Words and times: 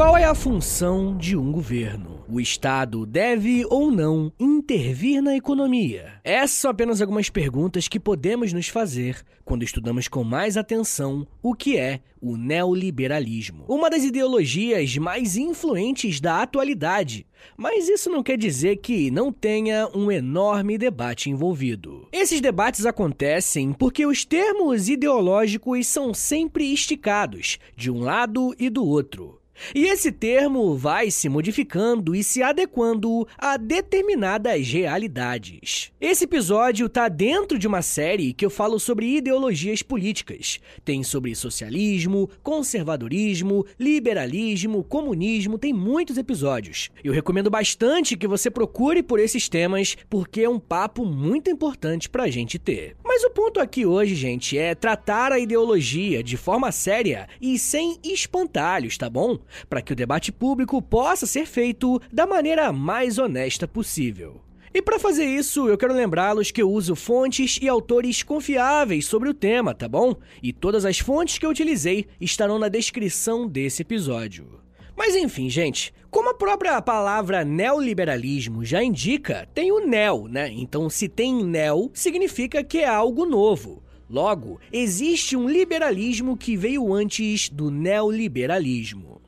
Qual 0.00 0.16
é 0.16 0.24
a 0.24 0.34
função 0.34 1.14
de 1.14 1.36
um 1.36 1.52
governo? 1.52 2.24
O 2.26 2.40
Estado 2.40 3.04
deve 3.04 3.66
ou 3.68 3.90
não 3.90 4.32
intervir 4.40 5.20
na 5.20 5.36
economia? 5.36 6.14
Essas 6.24 6.56
são 6.56 6.70
apenas 6.70 7.02
algumas 7.02 7.28
perguntas 7.28 7.86
que 7.86 8.00
podemos 8.00 8.50
nos 8.50 8.66
fazer 8.66 9.22
quando 9.44 9.62
estudamos 9.62 10.08
com 10.08 10.24
mais 10.24 10.56
atenção 10.56 11.26
o 11.42 11.54
que 11.54 11.76
é 11.76 12.00
o 12.18 12.38
neoliberalismo, 12.38 13.66
uma 13.68 13.90
das 13.90 14.02
ideologias 14.02 14.96
mais 14.96 15.36
influentes 15.36 16.18
da 16.18 16.40
atualidade. 16.40 17.26
Mas 17.54 17.86
isso 17.86 18.08
não 18.08 18.22
quer 18.22 18.38
dizer 18.38 18.76
que 18.76 19.10
não 19.10 19.30
tenha 19.30 19.86
um 19.94 20.10
enorme 20.10 20.78
debate 20.78 21.28
envolvido. 21.28 22.08
Esses 22.10 22.40
debates 22.40 22.86
acontecem 22.86 23.74
porque 23.74 24.06
os 24.06 24.24
termos 24.24 24.88
ideológicos 24.88 25.86
são 25.86 26.14
sempre 26.14 26.72
esticados 26.72 27.58
de 27.76 27.90
um 27.90 28.00
lado 28.00 28.54
e 28.58 28.70
do 28.70 28.82
outro. 28.82 29.39
E 29.74 29.86
esse 29.86 30.10
termo 30.10 30.76
vai 30.76 31.10
se 31.10 31.28
modificando 31.28 32.14
e 32.14 32.24
se 32.24 32.42
adequando 32.42 33.26
a 33.38 33.56
determinadas 33.56 34.68
realidades. 34.68 35.92
Esse 36.00 36.24
episódio 36.24 36.86
está 36.86 37.08
dentro 37.08 37.58
de 37.58 37.66
uma 37.66 37.82
série 37.82 38.32
que 38.32 38.44
eu 38.44 38.50
falo 38.50 38.78
sobre 38.78 39.16
ideologias 39.16 39.82
políticas. 39.82 40.58
Tem 40.84 41.02
sobre 41.02 41.34
socialismo, 41.34 42.28
conservadorismo, 42.42 43.64
liberalismo, 43.78 44.82
comunismo, 44.84 45.58
tem 45.58 45.72
muitos 45.72 46.18
episódios. 46.18 46.90
Eu 47.02 47.12
recomendo 47.12 47.50
bastante 47.50 48.16
que 48.16 48.26
você 48.26 48.50
procure 48.50 49.02
por 49.02 49.18
esses 49.18 49.48
temas 49.48 49.96
porque 50.08 50.42
é 50.42 50.48
um 50.48 50.58
papo 50.58 51.04
muito 51.04 51.50
importante 51.50 52.08
para 52.08 52.24
a 52.24 52.30
gente 52.30 52.58
ter. 52.58 52.96
Mas 53.04 53.24
o 53.24 53.30
ponto 53.30 53.60
aqui 53.60 53.84
hoje, 53.84 54.14
gente, 54.14 54.56
é 54.56 54.74
tratar 54.74 55.32
a 55.32 55.38
ideologia 55.38 56.22
de 56.22 56.36
forma 56.36 56.72
séria 56.72 57.28
e 57.40 57.58
sem 57.58 57.98
espantalhos, 58.02 58.96
tá 58.96 59.10
bom? 59.10 59.38
Para 59.68 59.82
que 59.82 59.92
o 59.92 59.96
debate 59.96 60.32
público 60.32 60.80
possa 60.80 61.26
ser 61.26 61.46
feito 61.46 62.00
da 62.12 62.26
maneira 62.26 62.72
mais 62.72 63.18
honesta 63.18 63.66
possível. 63.66 64.40
E 64.72 64.80
para 64.80 65.00
fazer 65.00 65.24
isso, 65.24 65.68
eu 65.68 65.76
quero 65.76 65.92
lembrá-los 65.92 66.52
que 66.52 66.62
eu 66.62 66.70
uso 66.70 66.94
fontes 66.94 67.58
e 67.60 67.68
autores 67.68 68.22
confiáveis 68.22 69.04
sobre 69.04 69.28
o 69.28 69.34
tema, 69.34 69.74
tá 69.74 69.88
bom? 69.88 70.14
E 70.40 70.52
todas 70.52 70.84
as 70.84 71.00
fontes 71.00 71.38
que 71.38 71.44
eu 71.44 71.50
utilizei 71.50 72.06
estarão 72.20 72.56
na 72.56 72.68
descrição 72.68 73.48
desse 73.48 73.82
episódio. 73.82 74.60
Mas 74.96 75.16
enfim, 75.16 75.50
gente, 75.50 75.92
como 76.08 76.30
a 76.30 76.34
própria 76.34 76.80
palavra 76.82 77.44
neoliberalismo 77.44 78.64
já 78.64 78.82
indica, 78.82 79.48
tem 79.54 79.72
o 79.72 79.86
neo, 79.86 80.28
né? 80.28 80.48
Então, 80.52 80.88
se 80.88 81.08
tem 81.08 81.44
neo, 81.44 81.90
significa 81.92 82.62
que 82.62 82.78
é 82.78 82.86
algo 82.86 83.24
novo. 83.24 83.82
Logo, 84.08 84.60
existe 84.72 85.36
um 85.36 85.48
liberalismo 85.48 86.36
que 86.36 86.56
veio 86.56 86.92
antes 86.92 87.48
do 87.48 87.70
neoliberalismo. 87.70 89.19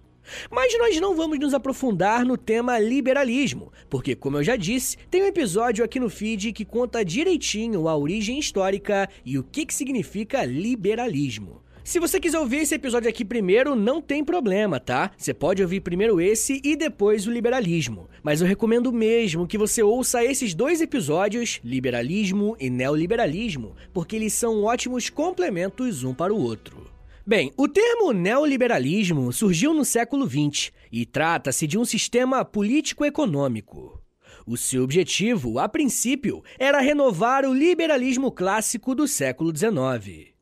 Mas 0.51 0.77
nós 0.79 1.01
não 1.01 1.15
vamos 1.15 1.39
nos 1.39 1.55
aprofundar 1.55 2.25
no 2.25 2.37
tema 2.37 2.79
liberalismo, 2.79 3.73
porque, 3.89 4.15
como 4.15 4.39
eu 4.39 4.45
já 4.45 4.57
disse, 4.57 4.97
tem 5.11 5.23
um 5.23 5.27
episódio 5.27 5.85
aqui 5.85 5.99
no 5.99 6.11
feed 6.11 6.53
que 6.53 6.65
conta 6.65 7.05
direitinho 7.05 7.89
a 7.89 7.97
origem 7.97 8.39
histórica 8.39 9.09
e 9.25 9.39
o 9.39 9.43
que, 9.43 9.67
que 9.67 9.75
significa 9.75 10.45
liberalismo. 10.45 11.63
Se 11.85 11.99
você 11.99 12.21
quiser 12.21 12.39
ouvir 12.39 12.59
esse 12.59 12.77
episódio 12.77 13.09
aqui 13.09 13.25
primeiro, 13.25 13.75
não 13.75 14.01
tem 14.01 14.25
problema, 14.25 14.79
tá? 14.79 15.11
Você 15.17 15.35
pode 15.35 15.61
ouvir 15.63 15.81
primeiro 15.81 16.21
esse 16.21 16.61
e 16.63 16.77
depois 16.77 17.27
o 17.27 17.31
liberalismo. 17.33 18.09
Mas 18.23 18.41
eu 18.41 18.47
recomendo 18.47 18.93
mesmo 18.93 19.49
que 19.49 19.59
você 19.59 19.83
ouça 19.83 20.25
esses 20.25 20.55
dois 20.55 20.81
episódios, 20.81 21.61
liberalismo 21.65 22.57
e 22.61 22.71
neoliberalismo, 22.71 23.75
porque 23.93 24.15
eles 24.15 24.33
são 24.33 24.63
ótimos 24.63 25.11
complementos 25.11 26.05
um 26.05 26.15
para 26.15 26.33
o 26.33 26.41
outro. 26.41 26.82
Bem, 27.25 27.53
o 27.57 27.69
termo 27.69 28.13
neoliberalismo 28.13 29.33
surgiu 29.33 29.73
no 29.73 29.85
século 29.85 30.29
XX 30.29 30.73
e 30.91 31.07
trata-se 31.07 31.69
de 31.69 31.79
um 31.79 31.85
sistema 31.85 32.45
político-econômico. 32.45 34.03
O 34.45 34.57
seu 34.57 34.83
objetivo, 34.83 35.61
a 35.61 35.69
princípio, 35.69 36.43
era 36.59 36.81
renovar 36.81 37.45
o 37.45 37.55
liberalismo 37.55 38.33
clássico 38.33 38.93
do 38.93 39.07
século 39.07 39.57
XIX. 39.57 40.33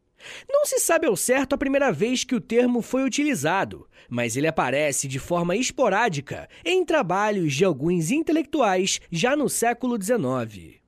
Não 0.48 0.64
se 0.64 0.78
sabe 0.78 1.06
ao 1.06 1.16
certo 1.16 1.52
a 1.54 1.58
primeira 1.58 1.92
vez 1.92 2.24
que 2.24 2.34
o 2.34 2.40
termo 2.40 2.80
foi 2.80 3.04
utilizado, 3.04 3.86
mas 4.08 4.34
ele 4.34 4.46
aparece 4.46 5.06
de 5.06 5.18
forma 5.18 5.54
esporádica 5.54 6.48
em 6.64 6.82
trabalhos 6.82 7.54
de 7.54 7.62
alguns 7.62 8.10
intelectuais 8.10 9.02
já 9.12 9.36
no 9.36 9.50
século 9.50 10.02
XIX. 10.02 10.79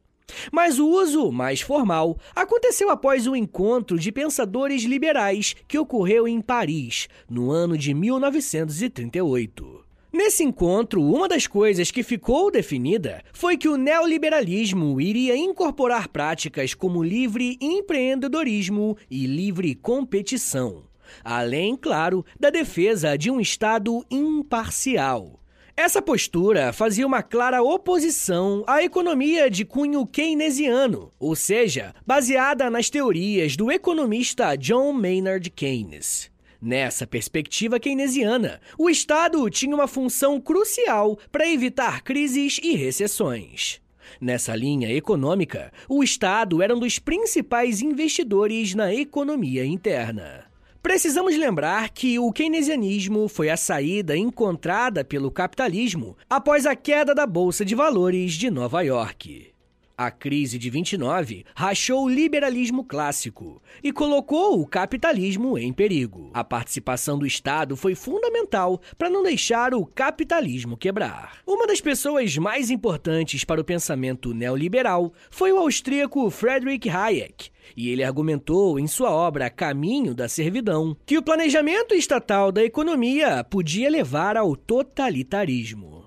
Mas 0.51 0.79
o 0.79 0.89
uso 0.89 1.31
mais 1.31 1.61
formal 1.61 2.19
aconteceu 2.35 2.91
após 2.91 3.27
um 3.27 3.37
encontro 3.37 3.99
de 3.99 4.13
pensadores 4.13 4.83
liberais 4.83 5.55
que 5.67 5.79
ocorreu 5.79 6.29
em 6.29 6.41
Paris, 6.41 7.09
no 7.29 7.51
ano 7.51 7.77
de 7.77 7.95
1938. 7.95 9.83
Nesse 10.13 10.45
encontro, 10.45 11.03
uma 11.03 11.27
das 11.27 11.47
coisas 11.47 11.91
que 11.91 12.03
ficou 12.03 12.51
definida 12.51 13.23
foi 13.33 13.57
que 13.57 13.67
o 13.67 13.79
neoliberalismo 13.79 15.01
iria 15.01 15.35
incorporar 15.35 16.07
práticas 16.09 16.75
como 16.75 17.03
livre 17.03 17.57
empreendedorismo 17.59 18.95
e 19.11 19.27
livre 19.27 19.75
competição, 19.75 20.83
além, 21.25 21.75
claro, 21.75 22.27
da 22.39 22.51
defesa 22.51 23.17
de 23.17 23.31
um 23.31 23.41
Estado 23.41 24.05
imparcial. 24.11 25.42
Essa 25.75 26.03
postura 26.03 26.71
fazia 26.71 27.07
uma 27.07 27.23
clara 27.23 27.63
oposição 27.63 28.63
à 28.67 28.83
economia 28.83 29.51
de 29.51 29.65
cunho 29.65 30.07
keynesiano, 30.07 31.11
ou 31.19 31.35
seja, 31.35 31.95
baseada 32.07 32.69
nas 32.69 32.91
teorias 32.91 33.57
do 33.57 33.73
economista 33.73 34.55
John 34.55 34.93
Maynard 34.93 35.49
Keynes. 35.49 36.31
Nessa 36.61 37.07
perspectiva 37.07 37.81
keynesiana, 37.81 38.61
o 38.79 38.91
Estado 38.91 39.49
tinha 39.49 39.75
uma 39.75 39.89
função 39.89 40.39
crucial 40.39 41.19
para 41.33 41.49
evitar 41.49 42.03
crises 42.03 42.61
e 42.63 42.77
recessões. 42.77 43.81
Nessa 44.21 44.55
linha 44.55 44.93
econômica, 44.95 45.73
o 45.89 46.05
Estado 46.05 46.63
era 46.63 46.77
um 46.77 46.79
dos 46.79 46.99
principais 46.99 47.81
investidores 47.81 48.75
na 48.75 48.95
economia 48.95 49.65
interna. 49.65 50.52
Precisamos 50.83 51.37
lembrar 51.39 51.91
que 51.91 52.19
o 52.19 52.33
keynesianismo 52.33 53.29
foi 53.29 53.49
a 53.49 53.57
saída 53.57 54.17
encontrada 54.17 55.05
pelo 55.05 55.31
capitalismo 55.31 56.17
após 56.29 56.67
a 56.67 56.75
queda 56.75 57.15
da 57.15 57.25
Bolsa 57.25 57.65
de 57.65 57.77
Valores 57.77 58.33
de 58.33 58.51
Nova 58.51 58.83
York. 58.83 59.52
A 59.97 60.11
crise 60.11 60.59
de 60.59 60.71
29 60.71 61.45
rachou 61.55 62.05
o 62.05 62.09
liberalismo 62.09 62.83
clássico 62.83 63.63
e 63.83 63.93
colocou 63.93 64.61
o 64.61 64.67
capitalismo 64.67 65.59
em 65.59 65.73
perigo. 65.73 66.31
A 66.33 66.43
participação 66.43 67.19
do 67.19 67.27
Estado 67.27 67.77
foi 67.77 67.95
fundamental 67.95 68.81
para 68.97 69.11
não 69.11 69.23
deixar 69.23 69.75
o 69.75 69.85
capitalismo 69.85 70.77
quebrar. 70.77 71.39
Uma 71.47 71.67
das 71.67 71.81
pessoas 71.81 72.37
mais 72.39 72.71
importantes 72.71 73.45
para 73.45 73.61
o 73.61 73.65
pensamento 73.65 74.33
neoliberal 74.33 75.13
foi 75.31 75.53
o 75.53 75.59
austríaco 75.59 76.31
Friedrich 76.31 76.89
Hayek, 76.89 77.51
e 77.77 77.91
ele 77.91 78.03
argumentou 78.03 78.79
em 78.79 78.87
sua 78.87 79.11
obra 79.11 79.51
Caminho 79.51 80.15
da 80.15 80.29
Servidão 80.29 80.97
que 81.05 81.19
o 81.19 81.23
planejamento 81.23 81.95
estatal 81.95 82.51
da 82.51 82.65
economia 82.65 83.45
podia 83.45 83.91
levar 83.91 84.37
ao 84.37 84.57
totalitarismo. 84.57 86.02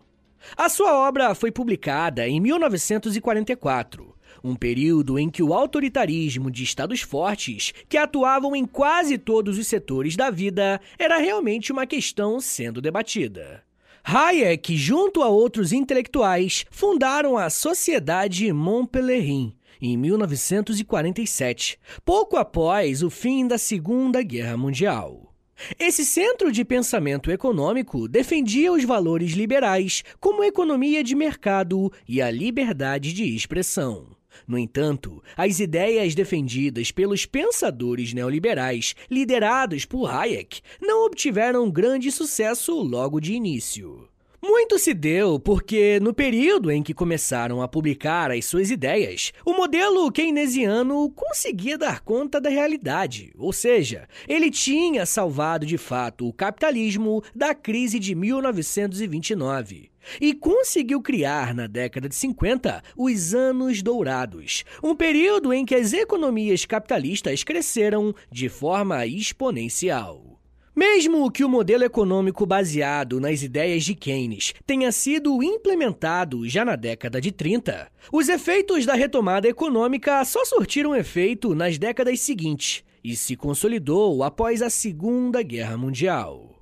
A 0.58 0.70
sua 0.70 0.94
obra 1.08 1.34
foi 1.34 1.52
publicada 1.52 2.28
em 2.28 2.40
1944, 2.40 4.16
um 4.44 4.56
período 4.56 5.18
em 5.18 5.30
que 5.30 5.42
o 5.42 5.54
autoritarismo 5.54 6.52
de 6.52 6.64
estados 6.64 7.02
fortes, 7.02 7.74
que 7.90 7.98
atuavam 7.98 8.56
em 8.56 8.66
quase 8.66 9.18
todos 9.18 9.58
os 9.58 9.68
setores 9.68 10.16
da 10.16 10.30
vida, 10.30 10.80
era 11.00 11.18
realmente 11.18 11.72
uma 11.72 11.86
questão 11.86 12.40
sendo 12.40 12.82
debatida. 12.82 13.64
Hayek, 14.04 14.78
junto 14.78 15.24
a 15.24 15.30
outros 15.30 15.74
intelectuais, 15.74 16.66
fundaram 16.70 17.38
a 17.38 17.50
Sociedade 17.50 18.54
Montpellerin 18.54 19.56
em 19.82 19.98
1947, 19.98 21.80
pouco 22.04 22.38
após 22.38 23.04
o 23.04 23.10
fim 23.10 23.48
da 23.48 23.58
Segunda 23.58 24.22
Guerra 24.24 24.58
Mundial. 24.58 25.35
Esse 25.80 26.06
centro 26.06 26.52
de 26.52 26.66
pensamento 26.66 27.32
econômico 27.32 28.08
defendia 28.08 28.72
os 28.72 28.84
valores 28.84 29.32
liberais, 29.32 30.04
como 30.20 30.42
a 30.42 30.48
economia 30.48 31.04
de 31.04 31.16
mercado 31.16 31.92
e 32.08 32.22
a 32.22 32.30
liberdade 32.30 33.14
de 33.14 33.36
expressão. 33.36 34.16
No 34.48 34.58
entanto, 34.58 35.24
as 35.36 35.60
ideias 35.60 36.14
defendidas 36.14 36.92
pelos 36.92 37.26
pensadores 37.26 38.14
neoliberais, 38.14 38.94
liderados 39.10 39.86
por 39.86 40.10
Hayek, 40.10 40.62
não 40.82 41.06
obtiveram 41.06 41.72
grande 41.72 42.12
sucesso 42.12 42.74
logo 42.76 43.20
de 43.20 43.34
início. 43.34 44.08
Muito 44.48 44.78
se 44.78 44.94
deu 44.94 45.40
porque, 45.40 46.00
no 46.00 46.14
período 46.14 46.70
em 46.70 46.84
que 46.84 46.94
começaram 46.94 47.64
a 47.64 47.68
publicar 47.68 48.30
as 48.30 48.46
suas 48.46 48.70
ideias, 48.70 49.34
o 49.44 49.54
modelo 49.54 50.12
keynesiano 50.12 51.10
conseguia 51.10 51.80
dar 51.80 52.02
conta 52.02 52.40
da 52.40 52.48
realidade, 52.48 53.34
ou 53.40 53.52
seja, 53.52 54.08
ele 54.28 54.52
tinha 54.52 55.04
salvado 55.04 55.66
de 55.66 55.80
fato 55.80 56.28
o 56.28 56.32
capitalismo 56.32 57.24
da 57.34 57.56
crise 57.56 57.98
de 57.98 58.14
1929 58.14 59.90
e 60.22 60.32
conseguiu 60.36 61.02
criar 61.02 61.56
na 61.56 61.66
década 61.66 62.08
de 62.08 62.14
50 62.14 62.84
os 62.96 63.34
Anos 63.34 63.82
Dourados, 63.82 64.64
um 64.84 64.96
período 64.96 65.52
em 65.52 65.66
que 65.66 65.74
as 65.74 65.92
economias 65.92 66.66
capitalistas 66.66 67.44
cresceram 67.44 68.14
de 68.32 68.48
forma 68.48 69.08
exponencial. 69.08 70.36
Mesmo 70.76 71.32
que 71.32 71.42
o 71.42 71.48
modelo 71.48 71.86
econômico 71.86 72.46
baseado 72.46 73.18
nas 73.18 73.42
ideias 73.42 73.86
de 73.86 73.96
Keynes 73.96 74.54
tenha 74.68 74.92
sido 74.92 75.42
implementado 75.42 76.46
já 76.50 76.66
na 76.66 76.76
década 76.76 77.22
de 77.22 77.32
30, 77.32 77.90
os 78.12 78.28
efeitos 78.28 78.86
da 78.86 78.94
retomada 78.94 79.48
econômica 79.48 80.26
só 80.26 80.44
surtiram 80.44 80.94
efeito 80.94 81.56
nas 81.56 81.78
décadas 81.78 82.20
seguintes 82.20 82.84
e 83.02 83.16
se 83.16 83.38
consolidou 83.38 84.22
após 84.22 84.62
a 84.62 84.70
Segunda 84.70 85.42
Guerra 85.42 85.78
Mundial. 85.78 86.62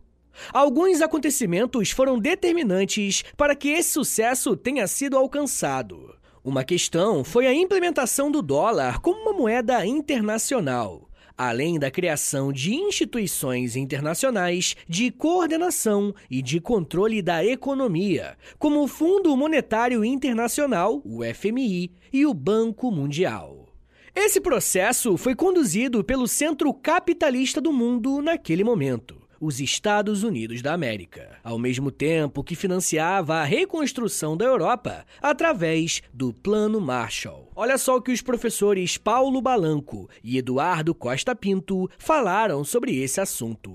Alguns 0.54 1.02
acontecimentos 1.02 1.90
foram 1.90 2.20
determinantes 2.20 3.24
para 3.36 3.56
que 3.56 3.70
esse 3.70 3.94
sucesso 3.94 4.56
tenha 4.56 4.86
sido 4.86 5.18
alcançado. 5.18 6.16
Uma 6.44 6.64
questão 6.64 7.24
foi 7.24 7.48
a 7.48 7.54
implementação 7.54 8.30
do 8.30 8.44
dólar 8.44 9.00
como 9.00 9.22
uma 9.22 9.34
moeda 9.34 9.84
internacional 9.88 11.10
além 11.38 11.80
da 11.80 11.90
criação 11.90 12.52
de 12.52 12.74
instituições 12.74 13.76
internacionais 13.76 14.76
de 14.88 15.12
coordenação 15.12 16.14
e 16.30 16.42
de 16.42 16.60
controle 16.60 17.22
da 17.22 17.44
economia, 17.44 18.38
como 18.60 18.84
o 18.84 18.88
Fundo 18.88 19.36
Monetário 19.36 20.04
Internacional, 20.06 21.02
o 21.04 21.22
FMI, 21.24 21.92
e 22.12 22.26
o 22.26 22.34
Banco 22.34 22.92
Mundial. 22.92 23.68
Esse 24.16 24.40
processo 24.40 25.18
foi 25.18 25.34
conduzido 25.34 26.04
pelo 26.04 26.28
centro 26.28 26.72
capitalista 26.74 27.60
do 27.60 27.74
mundo 27.74 28.22
naquele 28.22 28.64
momento 28.64 29.23
os 29.44 29.60
Estados 29.60 30.24
Unidos 30.24 30.62
da 30.62 30.74
América, 30.74 31.38
ao 31.44 31.60
mesmo 31.60 31.92
tempo 31.92 32.44
que 32.44 32.56
financiava 32.56 33.36
a 33.36 33.44
reconstrução 33.44 34.38
da 34.38 34.46
Europa 34.46 35.06
através 35.22 36.02
do 36.14 36.34
Plano 36.34 36.80
Marshall. 36.80 37.52
Olha 37.54 37.78
só 37.78 37.98
o 37.98 38.02
que 38.02 38.12
os 38.12 38.22
professores 38.22 38.98
Paulo 38.98 39.42
Balanco 39.42 40.10
e 40.24 40.38
Eduardo 40.38 40.96
Costa 40.96 41.36
Pinto 41.36 41.90
falaram 41.98 42.64
sobre 42.64 42.96
esse 42.96 43.20
assunto. 43.20 43.74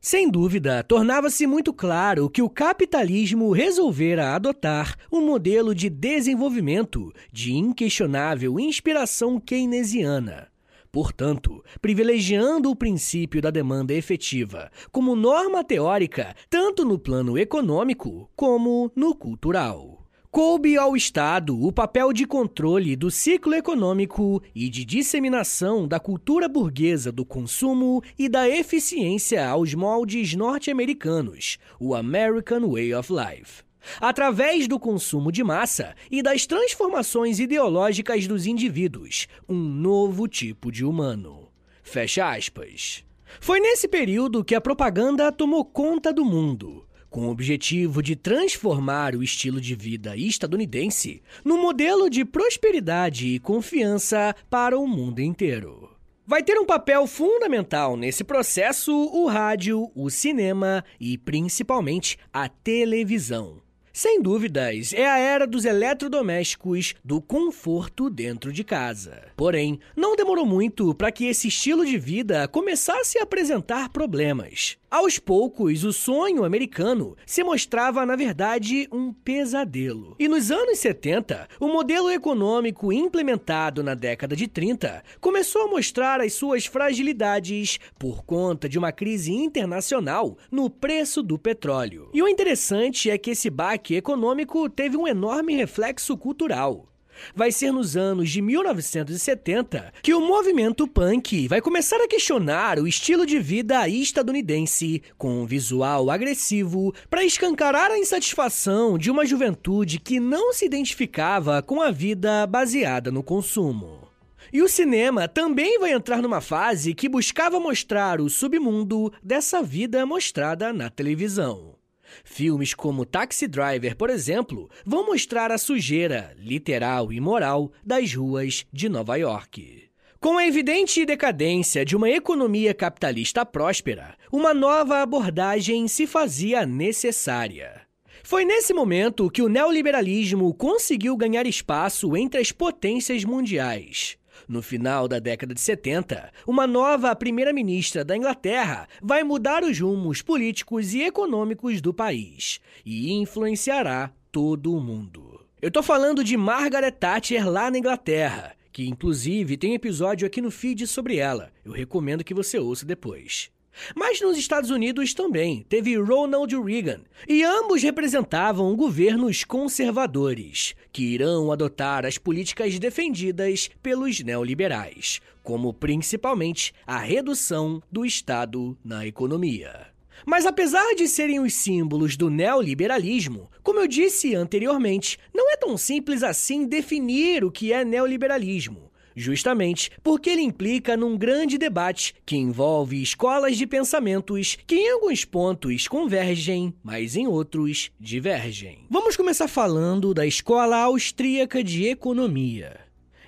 Sem 0.00 0.30
dúvida, 0.30 0.82
tornava-se 0.82 1.46
muito 1.46 1.72
claro 1.72 2.28
que 2.28 2.42
o 2.42 2.48
capitalismo 2.48 3.52
resolvera 3.52 4.34
adotar 4.34 4.96
um 5.12 5.20
modelo 5.20 5.74
de 5.74 5.88
desenvolvimento 5.88 7.12
de 7.30 7.52
inquestionável 7.52 8.58
inspiração 8.58 9.38
keynesiana 9.38 10.49
Portanto, 10.92 11.64
privilegiando 11.80 12.70
o 12.70 12.76
princípio 12.76 13.40
da 13.40 13.50
demanda 13.50 13.94
efetiva 13.94 14.70
como 14.90 15.14
norma 15.14 15.62
teórica, 15.62 16.34
tanto 16.48 16.84
no 16.84 16.98
plano 16.98 17.38
econômico 17.38 18.28
como 18.34 18.90
no 18.96 19.14
cultural. 19.14 20.04
Coube 20.32 20.76
ao 20.76 20.96
Estado 20.96 21.60
o 21.60 21.72
papel 21.72 22.12
de 22.12 22.24
controle 22.24 22.94
do 22.94 23.10
ciclo 23.10 23.54
econômico 23.54 24.40
e 24.54 24.68
de 24.68 24.84
disseminação 24.84 25.88
da 25.88 25.98
cultura 25.98 26.48
burguesa 26.48 27.10
do 27.10 27.24
consumo 27.24 28.00
e 28.16 28.28
da 28.28 28.48
eficiência 28.48 29.48
aos 29.48 29.74
moldes 29.74 30.34
norte-americanos, 30.34 31.58
o 31.80 31.96
American 31.96 32.68
Way 32.70 32.94
of 32.94 33.12
Life 33.12 33.69
através 34.00 34.66
do 34.66 34.78
consumo 34.78 35.30
de 35.30 35.42
massa 35.42 35.94
e 36.10 36.22
das 36.22 36.46
transformações 36.46 37.38
ideológicas 37.38 38.26
dos 38.26 38.46
indivíduos, 38.46 39.26
um 39.48 39.58
novo 39.58 40.28
tipo 40.28 40.70
de 40.70 40.84
humano. 40.84 41.48
Fecha 41.82 42.30
aspas. 42.30 43.04
Foi 43.40 43.60
nesse 43.60 43.86
período 43.86 44.44
que 44.44 44.54
a 44.54 44.60
propaganda 44.60 45.30
tomou 45.30 45.64
conta 45.64 46.12
do 46.12 46.24
mundo, 46.24 46.86
com 47.08 47.26
o 47.26 47.30
objetivo 47.30 48.02
de 48.02 48.16
transformar 48.16 49.14
o 49.14 49.22
estilo 49.22 49.60
de 49.60 49.74
vida 49.74 50.16
estadunidense 50.16 51.22
num 51.44 51.60
modelo 51.60 52.08
de 52.08 52.24
prosperidade 52.24 53.28
e 53.28 53.38
confiança 53.38 54.34
para 54.48 54.78
o 54.78 54.86
mundo 54.86 55.20
inteiro. 55.20 55.90
Vai 56.26 56.44
ter 56.44 56.56
um 56.58 56.64
papel 56.64 57.06
fundamental 57.08 57.96
nesse 57.96 58.22
processo 58.22 58.92
o 58.92 59.26
rádio, 59.26 59.90
o 59.96 60.08
cinema 60.08 60.84
e 61.00 61.18
principalmente 61.18 62.16
a 62.32 62.48
televisão 62.48 63.60
sem 63.92 64.22
dúvidas, 64.22 64.92
é 64.92 65.06
a 65.06 65.18
era 65.18 65.46
dos 65.46 65.64
eletrodomésticos, 65.64 66.94
do 67.04 67.20
conforto 67.20 68.08
dentro 68.08 68.52
de 68.52 68.62
casa. 68.62 69.22
Porém, 69.36 69.80
não 69.96 70.16
demorou 70.16 70.46
muito 70.46 70.94
para 70.94 71.10
que 71.10 71.26
esse 71.26 71.48
estilo 71.48 71.84
de 71.84 71.98
vida 71.98 72.46
começasse 72.48 73.18
a 73.18 73.22
apresentar 73.22 73.88
problemas. 73.88 74.76
Aos 74.90 75.20
poucos, 75.20 75.84
o 75.84 75.92
sonho 75.92 76.42
americano 76.42 77.16
se 77.24 77.44
mostrava, 77.44 78.04
na 78.04 78.16
verdade, 78.16 78.88
um 78.90 79.12
pesadelo. 79.12 80.16
E 80.18 80.26
nos 80.26 80.50
anos 80.50 80.80
70, 80.80 81.48
o 81.60 81.68
modelo 81.68 82.10
econômico 82.10 82.92
implementado 82.92 83.84
na 83.84 83.94
década 83.94 84.34
de 84.34 84.48
30 84.48 85.04
começou 85.20 85.62
a 85.62 85.68
mostrar 85.68 86.20
as 86.20 86.32
suas 86.32 86.66
fragilidades 86.66 87.78
por 87.96 88.24
conta 88.24 88.68
de 88.68 88.80
uma 88.80 88.90
crise 88.90 89.32
internacional 89.32 90.36
no 90.50 90.68
preço 90.68 91.22
do 91.22 91.38
petróleo. 91.38 92.10
E 92.12 92.20
o 92.20 92.26
interessante 92.26 93.08
é 93.08 93.16
que 93.16 93.30
esse 93.30 93.48
baque 93.48 93.94
econômico 93.94 94.68
teve 94.68 94.96
um 94.96 95.06
enorme 95.06 95.54
reflexo 95.54 96.16
cultural 96.18 96.89
vai 97.34 97.52
ser 97.52 97.72
nos 97.72 97.96
anos 97.96 98.30
de 98.30 98.40
1970 98.40 99.92
que 100.02 100.14
o 100.14 100.20
movimento 100.20 100.86
punk 100.86 101.48
vai 101.48 101.60
começar 101.60 102.00
a 102.00 102.08
questionar 102.08 102.78
o 102.78 102.86
estilo 102.86 103.26
de 103.26 103.38
vida 103.38 103.88
estadunidense, 103.88 105.02
com 105.16 105.42
um 105.42 105.46
visual 105.46 106.10
agressivo, 106.10 106.94
para 107.08 107.24
escancarar 107.24 107.90
a 107.90 107.98
insatisfação 107.98 108.98
de 108.98 109.10
uma 109.10 109.26
juventude 109.26 109.98
que 109.98 110.20
não 110.20 110.52
se 110.52 110.64
identificava 110.64 111.62
com 111.62 111.80
a 111.80 111.90
vida 111.90 112.46
baseada 112.46 113.10
no 113.10 113.22
consumo. 113.22 114.08
E 114.52 114.62
o 114.62 114.68
cinema 114.68 115.28
também 115.28 115.78
vai 115.78 115.92
entrar 115.92 116.20
numa 116.20 116.40
fase 116.40 116.94
que 116.94 117.08
buscava 117.08 117.60
mostrar 117.60 118.20
o 118.20 118.28
submundo 118.28 119.12
dessa 119.22 119.62
vida 119.62 120.04
mostrada 120.04 120.72
na 120.72 120.90
televisão. 120.90 121.79
Filmes 122.24 122.74
como 122.74 123.04
Taxi 123.04 123.46
Driver, 123.46 123.96
por 123.96 124.10
exemplo, 124.10 124.68
vão 124.84 125.06
mostrar 125.06 125.50
a 125.50 125.58
sujeira, 125.58 126.34
literal 126.38 127.12
e 127.12 127.20
moral, 127.20 127.72
das 127.84 128.14
ruas 128.14 128.66
de 128.72 128.88
Nova 128.88 129.16
York. 129.16 129.90
Com 130.20 130.36
a 130.36 130.46
evidente 130.46 131.06
decadência 131.06 131.82
de 131.82 131.96
uma 131.96 132.10
economia 132.10 132.74
capitalista 132.74 133.46
próspera, 133.46 134.14
uma 134.30 134.52
nova 134.52 135.00
abordagem 135.00 135.88
se 135.88 136.06
fazia 136.06 136.66
necessária. 136.66 137.80
Foi 138.22 138.44
nesse 138.44 138.74
momento 138.74 139.30
que 139.30 139.40
o 139.40 139.48
neoliberalismo 139.48 140.52
conseguiu 140.52 141.16
ganhar 141.16 141.46
espaço 141.46 142.14
entre 142.16 142.38
as 142.38 142.52
potências 142.52 143.24
mundiais. 143.24 144.19
No 144.50 144.62
final 144.62 145.06
da 145.06 145.20
década 145.20 145.54
de 145.54 145.60
70, 145.60 146.32
uma 146.44 146.66
nova 146.66 147.14
primeira-ministra 147.14 148.04
da 148.04 148.16
Inglaterra 148.16 148.88
vai 149.00 149.22
mudar 149.22 149.62
os 149.62 149.78
rumos 149.78 150.22
políticos 150.22 150.92
e 150.92 151.02
econômicos 151.02 151.80
do 151.80 151.94
país 151.94 152.58
e 152.84 153.12
influenciará 153.12 154.10
todo 154.32 154.74
o 154.74 154.80
mundo. 154.80 155.40
Eu 155.62 155.70
tô 155.70 155.84
falando 155.84 156.24
de 156.24 156.36
Margaret 156.36 156.90
Thatcher 156.90 157.48
lá 157.48 157.70
na 157.70 157.78
Inglaterra, 157.78 158.56
que 158.72 158.88
inclusive 158.88 159.56
tem 159.56 159.74
episódio 159.74 160.26
aqui 160.26 160.40
no 160.40 160.50
feed 160.50 160.84
sobre 160.88 161.18
ela. 161.18 161.52
Eu 161.64 161.70
recomendo 161.70 162.24
que 162.24 162.34
você 162.34 162.58
ouça 162.58 162.84
depois. 162.84 163.52
Mas 163.94 164.20
nos 164.20 164.36
Estados 164.36 164.70
Unidos 164.70 165.14
também 165.14 165.64
teve 165.68 165.96
Ronald 165.96 166.54
Reagan, 166.60 167.00
e 167.28 167.42
ambos 167.42 167.82
representavam 167.82 168.74
governos 168.76 169.44
conservadores, 169.44 170.74
que 170.92 171.02
irão 171.02 171.50
adotar 171.50 172.04
as 172.04 172.18
políticas 172.18 172.78
defendidas 172.78 173.70
pelos 173.82 174.20
neoliberais, 174.20 175.20
como 175.42 175.72
principalmente 175.72 176.72
a 176.86 176.98
redução 176.98 177.82
do 177.90 178.04
Estado 178.04 178.76
na 178.84 179.06
economia. 179.06 179.88
Mas 180.26 180.44
apesar 180.44 180.94
de 180.94 181.08
serem 181.08 181.40
os 181.40 181.54
símbolos 181.54 182.16
do 182.16 182.28
neoliberalismo, 182.28 183.50
como 183.62 183.80
eu 183.80 183.86
disse 183.86 184.34
anteriormente, 184.34 185.18
não 185.34 185.50
é 185.50 185.56
tão 185.56 185.78
simples 185.78 186.22
assim 186.22 186.66
definir 186.66 187.42
o 187.42 187.50
que 187.50 187.72
é 187.72 187.84
neoliberalismo 187.84 188.89
justamente 189.20 189.90
porque 190.02 190.30
ele 190.30 190.42
implica 190.42 190.96
num 190.96 191.16
grande 191.16 191.56
debate 191.58 192.14
que 192.26 192.36
envolve 192.36 193.00
escolas 193.00 193.56
de 193.56 193.66
pensamentos 193.66 194.58
que 194.66 194.74
em 194.74 194.90
alguns 194.90 195.24
pontos 195.24 195.86
convergem, 195.86 196.74
mas 196.82 197.14
em 197.14 197.26
outros 197.26 197.90
divergem. 198.00 198.86
Vamos 198.90 199.16
começar 199.16 199.46
falando 199.46 200.12
da 200.12 200.26
Escola 200.26 200.78
Austríaca 200.78 201.62
de 201.62 201.86
Economia. 201.86 202.80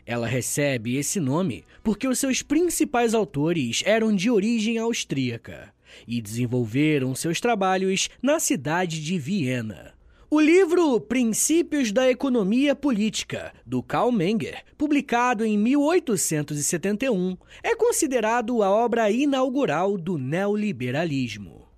Ela 0.05 0.27
recebe 0.27 0.97
esse 0.97 1.21
nome 1.21 1.65
porque 1.83 2.09
os 2.09 2.19
seus 2.19 2.43
principais 2.43 3.15
autores 3.15 3.83
eram 3.87 4.15
de 4.15 4.31
origem 4.31 4.79
austríaca 4.79 5.73
e 6.07 6.21
desenvolveram 6.21 7.15
seus 7.15 7.41
trabalhos 7.41 8.09
na 8.23 8.41
cidade 8.41 9.03
de 9.03 9.19
Viena. 9.19 9.92
O 10.35 10.41
livro 10.41 10.99
Princípios 10.99 11.93
da 11.93 12.09
Economia 12.09 12.75
Política, 12.75 13.53
do 13.67 13.83
Karl 13.83 14.11
Menger, 14.11 14.65
publicado 14.79 15.45
em 15.45 15.59
1871, 15.59 17.37
é 17.63 17.77
considerado 17.77 18.63
a 18.63 18.71
obra 18.71 19.11
inaugural 19.11 19.99
do 19.99 20.17
neoliberalismo. 20.17 21.69